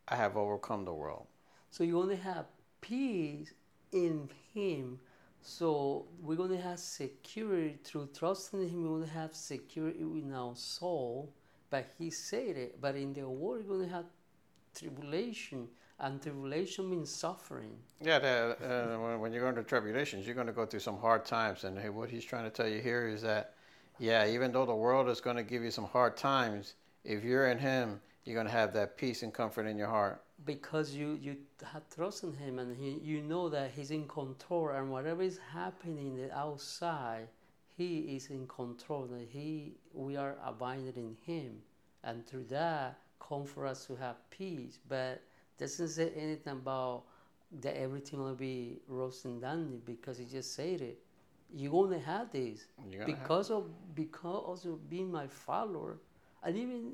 I 0.09 0.17
have 0.17 0.35
overcome 0.35 0.83
the 0.83 0.93
world. 0.93 1.27
So 1.69 1.85
you 1.85 1.97
only 1.97 2.17
have 2.17 2.47
peace 2.81 3.53
in 3.93 4.27
Him. 4.53 4.99
So 5.41 6.07
we're 6.21 6.35
going 6.35 6.49
to 6.49 6.61
have 6.61 6.77
security 6.77 7.77
through 7.85 8.09
trusting 8.13 8.67
Him. 8.67 8.83
We're 8.83 8.97
going 8.97 9.07
to 9.07 9.13
have 9.13 9.33
security 9.33 10.01
in 10.01 10.33
our 10.33 10.57
soul. 10.57 11.33
But 11.69 11.85
He 11.97 12.09
said 12.09 12.57
it. 12.57 12.81
But 12.81 12.97
in 12.97 13.13
the 13.13 13.29
world, 13.29 13.63
we're 13.65 13.77
going 13.77 13.87
to 13.87 13.95
have 13.95 14.07
tribulation, 14.77 15.69
and 16.01 16.21
tribulation 16.21 16.89
means 16.89 17.09
suffering. 17.09 17.77
Yeah, 18.01 18.19
the, 18.19 18.57
uh, 18.61 19.17
when, 19.19 19.31
you're 19.31 19.41
going 19.41 19.53
through 19.53 19.71
tribulations, 19.75 20.25
you're 20.25 20.35
going 20.35 20.47
to 20.47 20.53
go 20.53 20.65
through 20.65 20.81
some 20.81 20.97
hard 20.97 21.23
times. 21.23 21.63
And 21.63 21.79
what 21.95 22.09
he's 22.09 22.25
trying 22.25 22.43
to 22.43 22.49
tell 22.49 22.67
you 22.67 22.81
here 22.81 23.07
is 23.07 23.21
that, 23.21 23.53
yeah, 23.99 24.27
even 24.27 24.51
though 24.51 24.65
the 24.65 24.75
world 24.75 25.07
is 25.07 25.21
going 25.21 25.37
to 25.37 25.43
give 25.43 25.63
you 25.63 25.71
some 25.71 25.85
hard 25.85 26.17
times, 26.17 26.73
if 27.03 27.23
you're 27.23 27.47
in 27.47 27.57
Him, 27.57 27.99
you're 28.25 28.35
going 28.35 28.47
to 28.47 28.51
have 28.51 28.73
that 28.73 28.97
peace 28.97 29.23
and 29.23 29.33
comfort 29.33 29.65
in 29.65 29.77
your 29.77 29.87
heart. 29.87 30.23
Because 30.45 30.93
you, 30.93 31.17
you 31.21 31.37
have 31.71 31.83
trust 31.93 32.23
in 32.23 32.33
Him 32.33 32.59
and 32.59 32.75
he, 32.75 32.99
you 33.03 33.21
know 33.21 33.49
that 33.49 33.71
He's 33.71 33.91
in 33.91 34.07
control, 34.07 34.69
and 34.69 34.91
whatever 34.91 35.21
is 35.21 35.39
happening 35.53 36.15
the 36.15 36.35
outside, 36.35 37.27
He 37.77 38.15
is 38.15 38.27
in 38.29 38.47
control. 38.47 39.05
That 39.07 39.27
He, 39.29 39.73
we 39.93 40.17
are 40.17 40.37
abiding 40.43 40.93
in 40.95 41.17
Him, 41.25 41.57
and 42.03 42.25
through 42.25 42.45
that, 42.45 42.99
come 43.19 43.45
for 43.45 43.65
us 43.65 43.85
to 43.85 43.95
have 43.95 44.17
peace. 44.29 44.79
But 44.87 45.21
doesn't 45.57 45.89
say 45.89 46.11
anything 46.15 46.53
about 46.53 47.03
that 47.61 47.77
everything 47.79 48.23
will 48.23 48.35
be 48.35 48.79
rose 48.87 49.25
and 49.25 49.41
dandy 49.41 49.79
because 49.85 50.17
He 50.17 50.25
just 50.25 50.53
said 50.55 50.81
it. 50.81 50.99
You're 51.53 51.71
gonna 51.71 51.99
have 51.99 52.31
this 52.31 52.65
You're 52.89 53.01
have- 53.01 53.07
because 53.07 53.51
of 53.51 53.65
because 53.93 54.65
of 54.65 54.89
being 54.89 55.11
my 55.11 55.27
follower, 55.27 55.99
and 56.43 56.57
even 56.57 56.93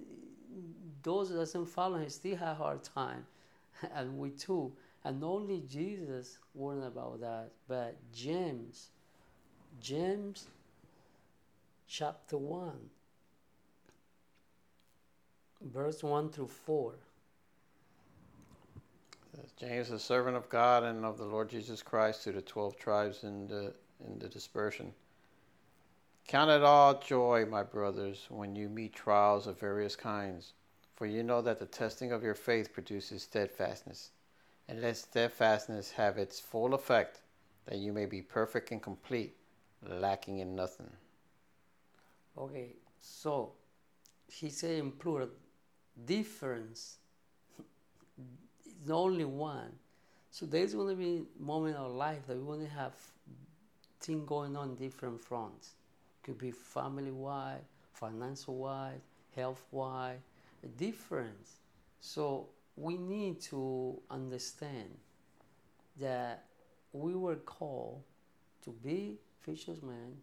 those 1.04 1.30
that 1.30 1.36
doesn't 1.36 1.66
follow 1.68 1.98
him 1.98 2.10
still 2.10 2.36
have 2.38 2.58
hard 2.58 2.84
time, 2.84 3.26
and 3.96 4.18
we 4.18 4.32
too. 4.32 4.72
And 5.04 5.24
only 5.24 5.64
Jesus 5.70 6.38
warned 6.54 6.84
about 6.84 7.22
that. 7.22 7.52
But 7.68 7.96
James, 8.14 8.90
James, 9.80 10.48
chapter 11.88 12.38
one, 12.38 12.90
verse 15.62 16.04
one 16.04 16.30
through 16.30 16.48
four. 16.48 16.96
James, 19.56 19.90
the 19.90 20.00
servant 20.00 20.36
of 20.36 20.50
God 20.50 20.84
and 20.84 21.06
of 21.06 21.18
the 21.18 21.26
Lord 21.26 21.50
Jesus 21.50 21.82
Christ, 21.82 22.24
to 22.24 22.32
the 22.32 22.42
twelve 22.42 22.78
tribes 22.78 23.24
in 23.24 23.48
the 23.48 23.74
in 24.06 24.20
the 24.20 24.28
dispersion. 24.28 24.94
Count 26.28 26.52
it 26.52 26.62
all 26.62 27.00
joy, 27.00 27.46
my 27.46 27.64
brothers, 27.64 28.26
when 28.28 28.54
you 28.54 28.68
meet 28.68 28.94
trials 28.94 29.48
of 29.48 29.58
various 29.58 29.96
kinds, 29.96 30.52
for 30.94 31.06
you 31.06 31.24
know 31.24 31.42
that 31.42 31.58
the 31.58 31.66
testing 31.66 32.12
of 32.12 32.22
your 32.22 32.36
faith 32.36 32.74
produces 32.74 33.24
steadfastness. 33.24 34.12
And 34.68 34.82
let 34.82 34.98
steadfastness 34.98 35.92
have 35.92 36.18
its 36.18 36.38
full 36.38 36.74
effect, 36.74 37.22
that 37.68 37.78
you 37.78 37.94
may 37.94 38.06
be 38.06 38.22
perfect 38.22 38.72
and 38.72 38.82
complete, 38.82 39.38
lacking 39.82 40.40
in 40.40 40.54
nothing. 40.54 40.92
Okay, 42.38 42.76
so 43.00 43.54
he 44.28 44.50
said 44.50 44.80
in 44.80 44.92
plural, 44.92 45.30
difference 46.06 46.98
is 48.84 48.92
only 48.92 49.24
one. 49.24 49.72
So 50.32 50.46
there's 50.46 50.74
going 50.74 50.90
to 50.90 51.02
be 51.02 51.24
moment 51.40 51.78
of 51.78 51.94
life 51.94 52.28
that 52.28 52.36
we're 52.36 52.58
going 52.58 52.68
to 52.68 52.74
have 52.74 52.92
thing 54.02 54.26
going 54.26 54.58
on 54.58 54.76
different 54.76 55.22
fronts. 55.22 55.77
Could 56.28 56.38
be 56.38 56.52
family 56.52 57.12
wide, 57.12 57.62
financial 57.94 58.58
wide, 58.58 59.00
health 59.34 59.64
wide, 59.72 60.20
a 60.62 60.68
difference. 60.68 61.62
So 62.02 62.50
we 62.76 62.98
need 62.98 63.40
to 63.44 63.98
understand 64.12 64.90
that 66.02 66.44
we 66.92 67.16
were 67.16 67.38
called 67.38 68.04
to 68.66 68.72
be 68.72 69.20
fishermen, 69.40 70.18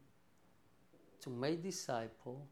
to 1.22 1.30
make 1.30 1.62
disciple, 1.62 2.46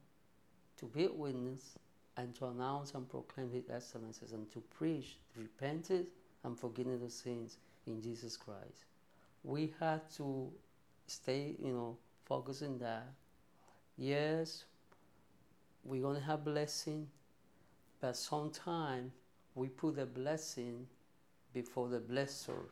to 0.78 0.86
be 0.86 1.04
a 1.04 1.12
witness, 1.12 1.76
and 2.16 2.34
to 2.36 2.46
announce 2.46 2.94
and 2.94 3.06
proclaim 3.06 3.50
His 3.50 3.64
excellencies, 3.68 4.32
and 4.32 4.50
to 4.52 4.60
preach 4.60 5.18
repentance 5.36 6.08
and 6.42 6.58
forgiveness 6.58 7.02
of 7.02 7.12
sins 7.12 7.58
in 7.86 8.00
Jesus 8.00 8.34
Christ. 8.38 8.86
We 9.44 9.74
had 9.78 10.08
to 10.16 10.50
stay, 11.06 11.54
you 11.62 11.74
know, 11.74 11.98
focusing 12.24 12.78
that. 12.78 13.12
Yes, 14.02 14.64
we're 15.84 16.02
gonna 16.02 16.18
have 16.18 16.44
blessing, 16.44 17.06
but 18.00 18.16
sometimes 18.16 19.12
we 19.54 19.68
put 19.68 19.94
the 19.94 20.06
blessing 20.06 20.88
before 21.54 21.88
the 21.88 22.00
blesser. 22.00 22.64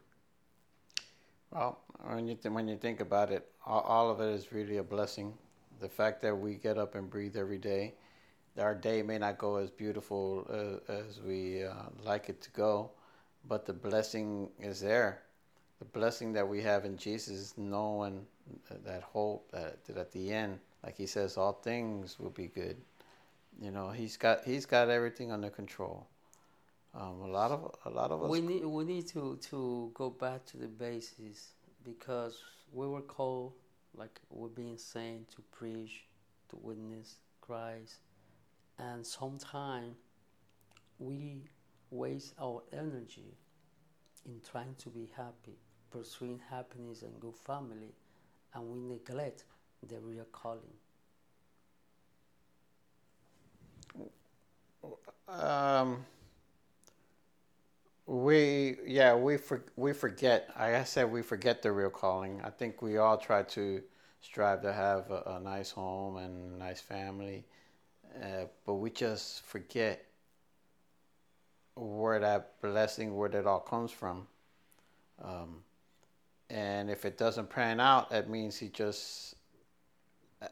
Well, 1.52 1.78
when 2.02 2.26
you 2.26 2.34
th- 2.34 2.52
when 2.52 2.66
you 2.66 2.76
think 2.76 2.98
about 2.98 3.30
it, 3.30 3.48
all, 3.64 3.82
all 3.82 4.10
of 4.10 4.20
it 4.20 4.34
is 4.34 4.50
really 4.50 4.78
a 4.78 4.82
blessing. 4.82 5.32
The 5.78 5.88
fact 5.88 6.20
that 6.22 6.34
we 6.34 6.56
get 6.56 6.78
up 6.78 6.96
and 6.96 7.08
breathe 7.08 7.36
every 7.36 7.58
day, 7.58 7.94
our 8.58 8.74
day 8.74 9.00
may 9.00 9.18
not 9.18 9.38
go 9.38 9.54
as 9.54 9.70
beautiful 9.70 10.48
uh, 10.50 10.92
as 10.92 11.20
we 11.20 11.62
uh, 11.62 11.90
like 12.02 12.28
it 12.28 12.40
to 12.40 12.50
go, 12.50 12.90
but 13.46 13.66
the 13.66 13.72
blessing 13.72 14.48
is 14.58 14.80
there. 14.80 15.22
The 15.78 15.84
blessing 15.84 16.32
that 16.32 16.48
we 16.48 16.60
have 16.62 16.84
in 16.84 16.96
Jesus 16.96 17.54
knowing 17.56 18.26
that 18.84 19.04
hope 19.04 19.48
that, 19.52 19.84
that 19.84 19.96
at 19.96 20.10
the 20.10 20.32
end, 20.32 20.58
like 20.84 20.96
He 20.96 21.06
says, 21.06 21.36
all 21.36 21.52
things 21.52 22.18
will 22.18 22.30
be 22.30 22.46
good. 22.46 22.76
You 23.60 23.70
know, 23.70 23.90
He's 23.90 24.16
got 24.16 24.44
He's 24.44 24.66
got 24.66 24.88
everything 24.88 25.32
under 25.32 25.50
control. 25.50 26.06
Um, 26.92 27.20
a 27.22 27.26
lot 27.28 27.52
of 27.52 27.74
a 27.84 27.90
lot 27.90 28.10
of 28.10 28.24
us 28.24 28.30
We 28.30 28.40
need 28.40 28.64
we 28.64 28.84
need 28.84 29.06
to, 29.08 29.38
to 29.50 29.90
go 29.94 30.10
back 30.10 30.44
to 30.46 30.56
the 30.56 30.66
basis 30.66 31.52
because 31.84 32.42
we 32.72 32.86
were 32.86 33.00
called, 33.02 33.52
like 33.94 34.20
we're 34.30 34.48
being 34.48 34.78
sent 34.78 35.30
to 35.30 35.42
preach, 35.52 36.04
to 36.48 36.56
witness 36.56 37.16
Christ, 37.40 37.96
and 38.78 39.06
sometimes 39.06 39.96
we 40.98 41.44
waste 41.90 42.34
our 42.40 42.62
energy 42.72 43.36
in 44.26 44.40
trying 44.50 44.74
to 44.78 44.88
be 44.90 45.10
happy, 45.16 45.58
pursuing 45.90 46.40
happiness 46.50 47.02
and 47.02 47.18
good 47.20 47.36
family, 47.36 47.94
and 48.54 48.64
we 48.68 48.78
neglect 48.80 49.44
the 49.88 49.98
real 50.00 50.26
calling. 50.32 50.60
Um, 55.28 56.04
we 58.06 58.76
yeah 58.84 59.14
we 59.14 59.36
for, 59.36 59.64
we 59.76 59.92
forget. 59.92 60.50
I 60.56 60.82
said, 60.84 61.10
we 61.10 61.22
forget 61.22 61.62
the 61.62 61.72
real 61.72 61.90
calling. 61.90 62.40
I 62.42 62.50
think 62.50 62.82
we 62.82 62.98
all 62.98 63.16
try 63.16 63.42
to 63.44 63.82
strive 64.20 64.62
to 64.62 64.72
have 64.72 65.10
a, 65.10 65.36
a 65.36 65.40
nice 65.40 65.70
home 65.70 66.16
and 66.16 66.54
a 66.54 66.58
nice 66.58 66.80
family, 66.80 67.44
uh, 68.20 68.44
but 68.66 68.74
we 68.74 68.90
just 68.90 69.44
forget 69.44 70.04
where 71.76 72.18
that 72.18 72.60
blessing, 72.60 73.16
where 73.16 73.28
that 73.28 73.46
all 73.46 73.60
comes 73.60 73.90
from. 73.90 74.26
Um, 75.22 75.62
and 76.50 76.90
if 76.90 77.04
it 77.04 77.16
doesn't 77.16 77.48
pan 77.48 77.80
out, 77.80 78.10
that 78.10 78.28
means 78.28 78.56
he 78.56 78.68
just 78.68 79.36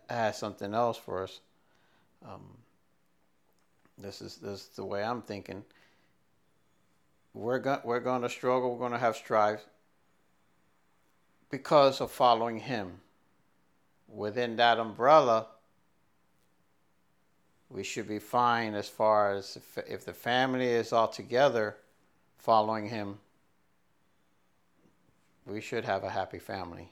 has 0.09 0.39
something 0.39 0.75
else 0.75 0.97
for 0.97 1.25
us. 1.25 1.41
Um, 2.25 2.43
this 3.97 4.21
is 4.21 4.37
this 4.37 4.63
is 4.63 4.69
the 4.77 4.85
way 4.85 5.03
I'm 5.03 5.23
thinking. 5.23 5.65
We're 7.35 7.59
going 7.59 7.81
we're 7.85 8.01
going 8.01 8.23
to 8.23 8.29
struggle. 8.29 8.73
We're 8.73 8.81
going 8.81 8.93
to 8.93 8.99
have 8.99 9.17
strife 9.17 9.65
because 11.51 12.01
of 12.01 12.11
following 12.11 12.61
Him. 12.61 13.01
Within 14.09 14.57
that 14.57 14.79
umbrella, 14.79 15.47
we 17.71 17.85
should 17.85 18.09
be 18.09 18.19
fine 18.19 18.75
as 18.75 18.89
far 18.89 19.35
as 19.35 19.57
if, 19.57 19.79
if 19.87 20.05
the 20.05 20.15
family 20.15 20.67
is 20.67 20.93
all 20.93 21.09
together 21.09 21.77
following 22.39 22.89
him. 22.89 23.19
We 25.47 25.61
should 25.61 25.85
have 25.85 26.05
a 26.05 26.11
happy 26.11 26.39
family. 26.39 26.89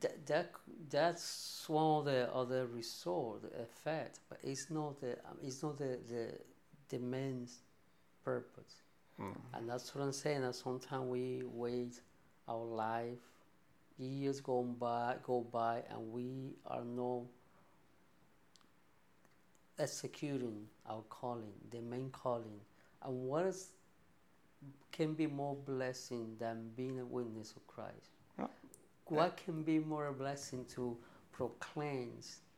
That, 0.00 0.26
that 0.26 0.52
that's 0.90 1.64
one 1.66 2.00
of 2.00 2.04
the 2.04 2.32
other 2.34 2.66
result 2.66 3.44
effect, 3.58 4.20
but 4.28 4.38
it's 4.42 4.70
not 4.70 5.00
the 5.00 5.12
um, 5.12 5.38
it's 5.42 5.62
not 5.62 5.78
the 5.78 5.98
the, 6.08 6.34
the 6.90 6.98
main 6.98 7.48
purpose. 8.22 8.82
Mm. 9.18 9.34
And 9.54 9.68
that's 9.68 9.94
what 9.94 10.04
I'm 10.04 10.12
saying. 10.12 10.42
That 10.42 10.54
sometimes 10.54 11.06
we 11.06 11.42
wait 11.46 12.00
our 12.46 12.64
life, 12.64 13.18
years 13.98 14.40
go 14.40 14.62
by, 14.62 15.16
go 15.22 15.40
by, 15.40 15.82
and 15.90 16.12
we 16.12 16.54
are 16.66 16.84
not 16.84 17.22
executing 19.78 20.66
our 20.86 21.02
calling, 21.08 21.52
the 21.70 21.80
main 21.80 22.10
calling. 22.10 22.60
And 23.02 23.28
what 23.28 23.46
is, 23.46 23.68
can 24.92 25.14
be 25.14 25.26
more 25.26 25.56
blessing 25.56 26.36
than 26.38 26.70
being 26.76 26.98
a 27.00 27.04
witness 27.04 27.54
of 27.56 27.66
Christ? 27.66 28.17
What 29.08 29.36
can 29.36 29.62
be 29.62 29.78
more 29.78 30.06
a 30.06 30.12
blessing 30.12 30.64
to 30.74 30.96
proclaim 31.32 32.12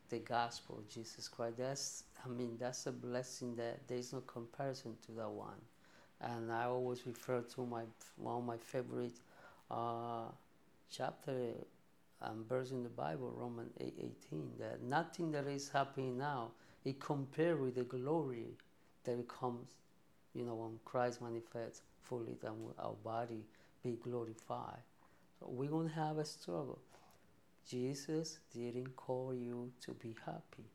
the 0.09 0.19
gospel 0.19 0.79
of 0.79 0.89
Jesus 0.89 1.29
Christ? 1.29 1.59
That's, 1.59 2.05
I 2.25 2.29
mean, 2.29 2.57
that's 2.59 2.87
a 2.87 2.93
blessing 2.93 3.55
that 3.57 3.87
there 3.87 3.99
is 3.99 4.13
no 4.13 4.21
comparison 4.21 4.97
to 5.07 5.13
that 5.13 5.31
one. 5.31 5.61
And 6.21 6.53
I 6.53 6.65
always 6.65 7.07
refer 7.07 7.41
to 7.55 7.67
my 7.67 7.83
one 8.17 8.39
of 8.39 8.45
my 8.45 8.57
favorite 8.59 9.19
uh, 9.71 10.25
chapter 10.91 11.53
and 12.23 12.47
verse 12.47 12.73
in 12.73 12.83
the 12.83 12.91
Bible, 12.91 13.33
Romans 13.35 13.73
8 13.81 13.95
18, 14.31 14.51
that 14.59 14.83
nothing 14.83 15.31
that 15.33 15.47
is 15.47 15.71
happening 15.71 16.19
now 16.19 16.51
it 16.85 16.99
compared 17.01 17.61
with 17.61 17.75
the 17.75 17.85
glory 17.85 18.47
that 19.05 19.29
comes, 19.29 19.69
you 20.35 20.45
know, 20.45 20.55
when 20.55 20.79
Christ 20.85 21.21
manifests 21.21 21.83
fully, 22.03 22.37
then 22.41 22.53
our 22.79 22.95
body 23.05 23.45
be 23.83 23.99
glorified. 24.03 24.83
So 25.41 25.47
we're 25.49 25.71
going 25.71 25.89
to 25.89 25.95
have 25.95 26.19
a 26.19 26.25
struggle. 26.25 26.79
Jesus 27.67 28.39
didn't 28.55 28.95
call 28.97 29.35
you 29.35 29.73
to 29.83 29.93
be 29.93 30.15
happy 30.25 30.69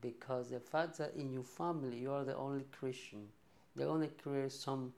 because 0.00 0.50
the 0.50 0.60
fact 0.60 0.98
that 0.98 1.14
in 1.14 1.32
your 1.32 1.42
family 1.42 1.98
you 1.98 2.12
are 2.12 2.24
the 2.24 2.36
only 2.36 2.64
Christian, 2.70 3.26
they're 3.74 3.86
going 3.86 4.02
to 4.02 4.22
create 4.22 4.52
some 4.52 4.92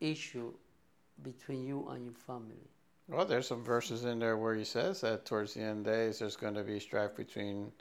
issue 0.00 0.52
between 1.22 1.66
you 1.66 1.88
and 1.88 2.04
your 2.04 2.14
family. 2.14 2.68
Well, 3.08 3.24
there's 3.24 3.48
some 3.48 3.64
verses 3.64 4.04
in 4.04 4.18
there 4.18 4.36
where 4.36 4.54
he 4.54 4.64
says 4.64 5.00
that 5.00 5.24
towards 5.24 5.54
the 5.54 5.62
end 5.62 5.86
days 5.86 6.18
there's 6.18 6.36
going 6.36 6.54
to 6.54 6.62
be 6.62 6.78
strife 6.78 7.16
between 7.16 7.72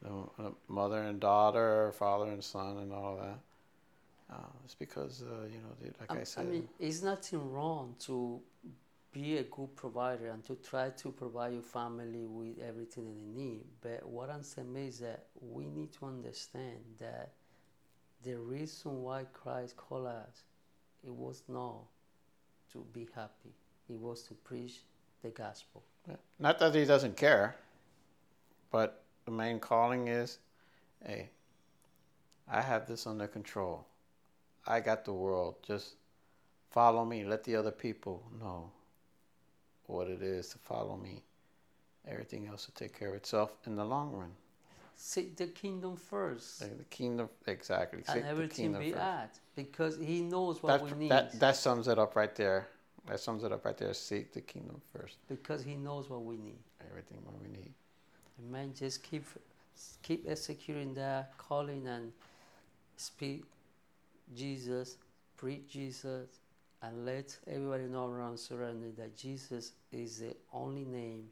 the 0.00 0.52
mother 0.68 1.02
and 1.02 1.20
daughter, 1.20 1.92
father 1.92 2.30
and 2.30 2.42
son, 2.42 2.78
and 2.78 2.92
all 2.92 3.16
that. 3.16 3.38
Uh, 4.32 4.46
it's 4.64 4.76
because 4.76 5.22
uh, 5.22 5.44
you 5.46 5.58
know, 5.58 5.92
like 6.00 6.18
I, 6.18 6.20
I 6.20 6.24
said. 6.24 6.46
I 6.46 6.48
mean, 6.48 6.68
it's 6.78 7.02
nothing 7.02 7.50
wrong 7.50 7.96
to 8.06 8.40
be 9.12 9.38
a 9.38 9.42
good 9.44 9.74
provider 9.74 10.28
and 10.28 10.44
to 10.44 10.54
try 10.56 10.90
to 10.90 11.10
provide 11.10 11.52
your 11.52 11.62
family 11.62 12.26
with 12.26 12.58
everything 12.60 13.14
they 13.14 13.42
need. 13.42 13.64
But 13.80 14.08
what 14.08 14.30
I'm 14.30 14.42
saying 14.42 14.76
is 14.76 15.00
that 15.00 15.26
we 15.40 15.66
need 15.66 15.92
to 15.94 16.06
understand 16.06 16.78
that 17.00 17.32
the 18.22 18.36
reason 18.36 19.02
why 19.02 19.24
Christ 19.32 19.76
called 19.76 20.06
us, 20.06 20.44
it 21.04 21.12
was 21.12 21.42
not 21.48 21.86
to 22.72 22.84
be 22.92 23.08
happy. 23.14 23.54
It 23.88 23.98
was 23.98 24.22
to 24.24 24.34
preach 24.34 24.80
the 25.22 25.30
gospel. 25.30 25.82
Not 26.38 26.58
that 26.60 26.74
he 26.74 26.84
doesn't 26.84 27.16
care, 27.16 27.56
but 28.70 29.02
the 29.24 29.30
main 29.30 29.58
calling 29.58 30.08
is 30.08 30.38
hey, 31.04 31.30
I 32.48 32.60
have 32.60 32.86
this 32.86 33.06
under 33.06 33.26
control. 33.26 33.86
I 34.66 34.80
got 34.80 35.04
the 35.04 35.12
world. 35.12 35.56
Just 35.66 35.94
follow 36.70 37.04
me. 37.04 37.24
Let 37.24 37.44
the 37.44 37.56
other 37.56 37.70
people 37.70 38.22
know 38.38 38.70
what 39.90 40.08
it 40.08 40.22
is 40.22 40.48
to 40.50 40.58
follow 40.58 40.96
me. 40.96 41.22
Everything 42.08 42.46
else 42.46 42.66
will 42.66 42.74
take 42.74 42.98
care 42.98 43.08
of 43.10 43.14
itself 43.14 43.50
in 43.66 43.76
the 43.76 43.84
long 43.84 44.12
run. 44.12 44.30
Seek 44.96 45.36
the 45.36 45.46
kingdom 45.46 45.96
first. 45.96 46.60
The, 46.60 46.66
the 46.66 46.84
kingdom, 46.84 47.28
exactly. 47.46 48.02
And 48.08 48.24
everything 48.24 48.72
be 48.74 48.92
first. 48.92 49.02
at 49.02 49.38
because 49.56 49.96
He 49.96 50.20
knows 50.20 50.62
what 50.62 50.80
that, 50.80 50.90
we 50.90 50.98
need. 50.98 51.10
That, 51.10 51.38
that 51.40 51.56
sums 51.56 51.88
it 51.88 51.98
up 51.98 52.16
right 52.16 52.34
there. 52.34 52.68
That 53.06 53.18
sums 53.18 53.44
it 53.44 53.52
up 53.52 53.64
right 53.64 53.76
there. 53.76 53.94
Seek 53.94 54.32
the 54.32 54.42
kingdom 54.42 54.80
first. 54.92 55.16
Because 55.28 55.62
He 55.62 55.76
knows 55.76 56.10
what 56.10 56.22
we 56.24 56.36
need. 56.36 56.58
Everything 56.90 57.18
what 57.24 57.40
we 57.42 57.48
need. 57.48 57.72
Amen. 58.46 58.72
Just 58.78 59.02
keep 59.02 59.24
keep 60.02 60.28
executing 60.28 60.92
that 60.94 61.32
calling 61.38 61.86
and 61.86 62.12
speak 62.96 63.44
Jesus, 64.36 64.96
preach 65.36 65.68
Jesus, 65.70 66.39
and 66.82 67.04
let 67.04 67.36
everybody 67.46 67.84
know 67.84 68.06
around 68.06 68.38
surrounding 68.38 68.94
that 68.96 69.16
Jesus 69.16 69.72
is 69.92 70.18
the 70.20 70.34
only 70.52 70.84
name 70.84 71.24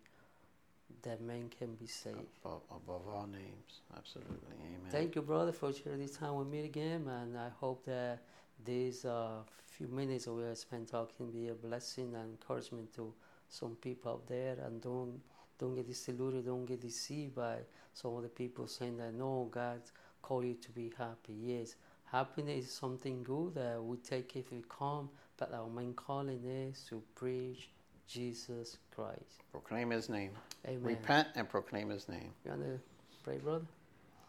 that 1.02 1.20
man 1.20 1.50
can 1.58 1.74
be 1.74 1.87
saved. 1.87 2.16
Above, 2.44 2.62
above 2.70 3.02
all 3.08 3.26
names, 3.26 3.80
absolutely. 3.96 4.37
Amen. 4.52 4.90
Thank 4.90 5.14
you, 5.14 5.22
brother, 5.22 5.52
for 5.52 5.72
sharing 5.72 6.00
this 6.00 6.16
time 6.16 6.34
with 6.37 6.48
me 6.48 6.64
again, 6.64 7.06
and 7.08 7.37
I 7.38 7.50
hope 7.61 7.84
that 7.87 8.20
these 8.64 9.04
uh, 9.04 9.42
few 9.66 9.88
minutes 9.88 10.24
that 10.24 10.32
we 10.32 10.42
have 10.44 10.58
spent 10.58 10.88
talking 10.90 11.30
be 11.30 11.48
a 11.48 11.54
blessing 11.54 12.14
and 12.14 12.30
encouragement 12.30 12.92
to 12.96 13.12
some 13.48 13.76
people 13.76 14.12
out 14.12 14.26
there, 14.26 14.56
and 14.64 14.82
don't 14.82 15.20
don't 15.58 15.74
get 15.74 15.87
disillusioned, 15.87 16.46
don't 16.46 16.66
get 16.66 16.80
deceived 16.80 17.34
by 17.34 17.56
some 17.92 18.14
of 18.14 18.22
the 18.22 18.28
people 18.28 18.66
saying 18.68 18.96
that 18.96 19.12
no, 19.12 19.48
God 19.50 19.80
called 20.22 20.44
you 20.44 20.54
to 20.54 20.70
be 20.70 20.92
happy. 20.96 21.34
Yes, 21.34 21.74
happiness 22.04 22.66
is 22.66 22.72
something 22.72 23.22
good 23.22 23.54
that 23.54 23.82
we 23.82 23.96
take 23.98 24.37
if 24.37 24.52
we 24.52 24.62
come, 24.68 25.08
but 25.38 25.55
our 25.55 25.68
main 25.68 25.94
calling 25.94 26.42
is 26.44 26.85
to 26.88 27.03
preach 27.14 27.68
Jesus 28.07 28.79
Christ. 28.94 29.42
Proclaim 29.53 29.90
His 29.90 30.09
name. 30.09 30.33
Amen. 30.66 30.83
Repent 30.83 31.29
and 31.37 31.48
proclaim 31.48 31.90
His 31.90 32.09
name. 32.09 32.33
You 32.44 32.51
want 32.51 32.62
to 32.62 32.81
pray, 33.22 33.38
brother? 33.38 33.64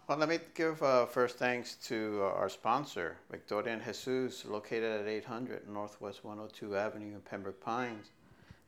Well, 0.08 0.18
let 0.18 0.30
me 0.30 0.40
give 0.56 0.82
uh, 0.82 1.06
first 1.06 1.38
thanks 1.38 1.76
to 1.88 2.22
uh, 2.24 2.40
our 2.40 2.50
sponsor, 2.50 3.18
Victoria 3.30 3.74
and 3.74 3.84
Jesus, 3.84 4.44
located 4.44 5.02
at 5.02 5.08
800 5.08 5.70
Northwest 5.70 6.24
102 6.24 6.76
Avenue 6.76 7.14
in 7.14 7.22
Pembroke 7.22 7.62
Pines. 7.62 8.10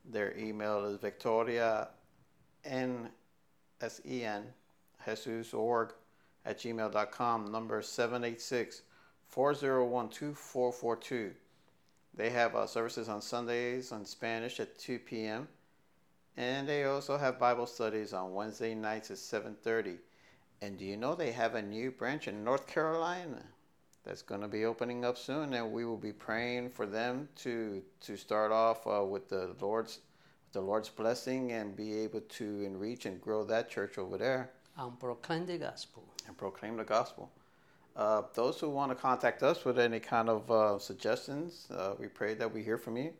Their 0.05 0.37
email 0.37 0.85
is 0.85 0.99
victoria 0.99 1.89
N 2.63 3.09
S 3.81 4.01
E 4.07 4.23
N, 4.23 4.43
Jesus.org 5.03 5.93
at 6.45 6.59
gmail.com, 6.59 7.51
number 7.51 7.81
786 7.81 8.81
4012 9.27 10.11
2442. 10.11 11.31
They 12.13 12.29
have 12.29 12.55
uh, 12.55 12.67
services 12.67 13.07
on 13.07 13.21
Sundays 13.21 13.91
on 13.91 14.05
Spanish 14.05 14.59
at 14.59 14.77
2 14.77 14.99
p.m. 14.99 15.47
And 16.37 16.67
they 16.67 16.83
also 16.83 17.17
have 17.17 17.39
Bible 17.39 17.67
studies 17.67 18.13
on 18.13 18.33
Wednesday 18.33 18.73
nights 18.73 19.11
at 19.11 19.17
7:30. 19.17 19.97
And 20.61 20.77
do 20.77 20.85
you 20.85 20.97
know 20.97 21.15
they 21.15 21.31
have 21.31 21.55
a 21.55 21.61
new 21.61 21.91
branch 21.91 22.27
in 22.27 22.43
North 22.43 22.67
Carolina 22.67 23.43
that's 24.03 24.21
going 24.21 24.41
to 24.41 24.47
be 24.47 24.65
opening 24.65 25.03
up 25.03 25.17
soon? 25.17 25.53
And 25.53 25.71
we 25.71 25.85
will 25.85 25.97
be 25.97 26.13
praying 26.13 26.69
for 26.71 26.85
them 26.85 27.29
to 27.37 27.81
to 28.01 28.17
start 28.17 28.51
off 28.51 28.85
uh, 28.85 29.03
with 29.03 29.29
the 29.29 29.55
Lord's 29.59 29.99
the 30.51 30.61
Lord's 30.61 30.89
blessing 30.89 31.53
and 31.53 31.75
be 31.75 31.97
able 31.99 32.21
to 32.21 32.61
enrich 32.61 33.05
and 33.05 33.21
grow 33.21 33.43
that 33.45 33.69
church 33.69 33.97
over 33.97 34.17
there. 34.17 34.51
And 34.77 34.99
proclaim 34.99 35.45
the 35.45 35.57
gospel. 35.57 36.03
And 36.27 36.37
proclaim 36.37 36.77
the 36.77 36.83
gospel. 36.83 37.31
Uh, 37.95 38.23
those 38.33 38.59
who 38.59 38.69
want 38.69 38.91
to 38.91 38.95
contact 38.95 39.43
us 39.43 39.65
with 39.65 39.77
any 39.77 39.99
kind 39.99 40.29
of 40.29 40.49
uh, 40.49 40.79
suggestions, 40.79 41.67
uh, 41.75 41.93
we 41.99 42.07
pray 42.07 42.33
that 42.33 42.51
we 42.51 42.63
hear 42.63 42.77
from 42.77 42.97
you 42.97 43.13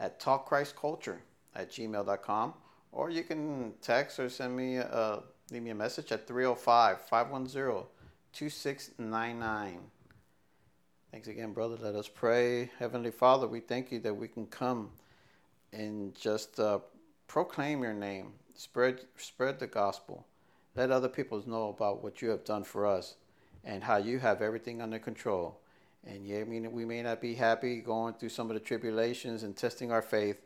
at 0.00 0.20
talkchristculture 0.20 1.18
at 1.54 1.70
gmail.com. 1.70 2.54
Or 2.92 3.10
you 3.10 3.22
can 3.22 3.74
text 3.82 4.18
or 4.18 4.28
send 4.28 4.56
me, 4.56 4.76
a, 4.76 5.22
leave 5.50 5.62
me 5.62 5.70
a 5.70 5.74
message 5.74 6.12
at 6.12 6.26
305 6.26 7.00
510 7.02 7.84
2699. 8.32 9.78
Thanks 11.12 11.28
again, 11.28 11.52
brother. 11.52 11.76
Let 11.80 11.94
us 11.94 12.08
pray. 12.08 12.70
Heavenly 12.78 13.10
Father, 13.10 13.46
we 13.46 13.60
thank 13.60 13.92
you 13.92 14.00
that 14.00 14.14
we 14.14 14.28
can 14.28 14.46
come 14.46 14.90
and 15.72 16.14
just 16.14 16.58
uh, 16.58 16.80
proclaim 17.26 17.82
your 17.82 17.94
name, 17.94 18.32
spread 18.54 19.00
spread 19.16 19.58
the 19.58 19.66
gospel, 19.66 20.26
let 20.74 20.90
other 20.90 21.08
people 21.08 21.42
know 21.46 21.68
about 21.68 22.02
what 22.02 22.20
you 22.20 22.28
have 22.30 22.44
done 22.44 22.64
for 22.64 22.86
us, 22.86 23.16
and 23.66 23.82
how 23.82 23.96
you 23.96 24.18
have 24.18 24.40
everything 24.40 24.80
under 24.80 24.98
control. 24.98 25.58
And 26.06 26.24
yeah, 26.24 26.38
I 26.38 26.44
mean, 26.44 26.70
we 26.72 26.84
may 26.84 27.02
not 27.02 27.20
be 27.20 27.34
happy 27.34 27.80
going 27.80 28.14
through 28.14 28.28
some 28.28 28.48
of 28.48 28.54
the 28.54 28.60
tribulations 28.60 29.42
and 29.42 29.56
testing 29.56 29.90
our 29.90 30.00
faith, 30.00 30.40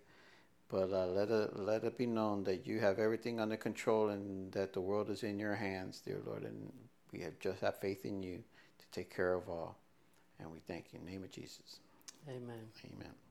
but 0.70 0.90
uh, 0.90 1.06
let 1.06 1.28
it 1.28 1.59
let 1.59 1.85
it 1.85 1.98
be 1.98 2.06
known 2.06 2.44
that 2.44 2.66
you 2.66 2.80
have 2.80 2.98
everything 2.98 3.38
under 3.38 3.56
control 3.56 4.09
and 4.09 4.50
that 4.52 4.72
the 4.72 4.80
world 4.80 5.11
is 5.11 5.22
in 5.22 5.38
your 5.38 5.54
hands, 5.54 6.00
dear 6.00 6.20
Lord, 6.26 6.44
and 6.44 6.72
we 7.12 7.20
have 7.20 7.38
just 7.40 7.61
have 7.61 7.78
faith 7.78 8.06
in 8.06 8.22
you 8.22 8.42
to 8.78 8.87
take 8.90 9.14
care 9.14 9.35
of 9.35 9.48
all. 9.48 9.76
And 10.38 10.50
we 10.50 10.59
thank 10.66 10.87
you 10.92 10.98
in 10.98 11.04
the 11.04 11.11
name 11.11 11.22
of 11.22 11.30
Jesus. 11.30 11.80
Amen. 12.26 12.68
Amen. 12.87 13.30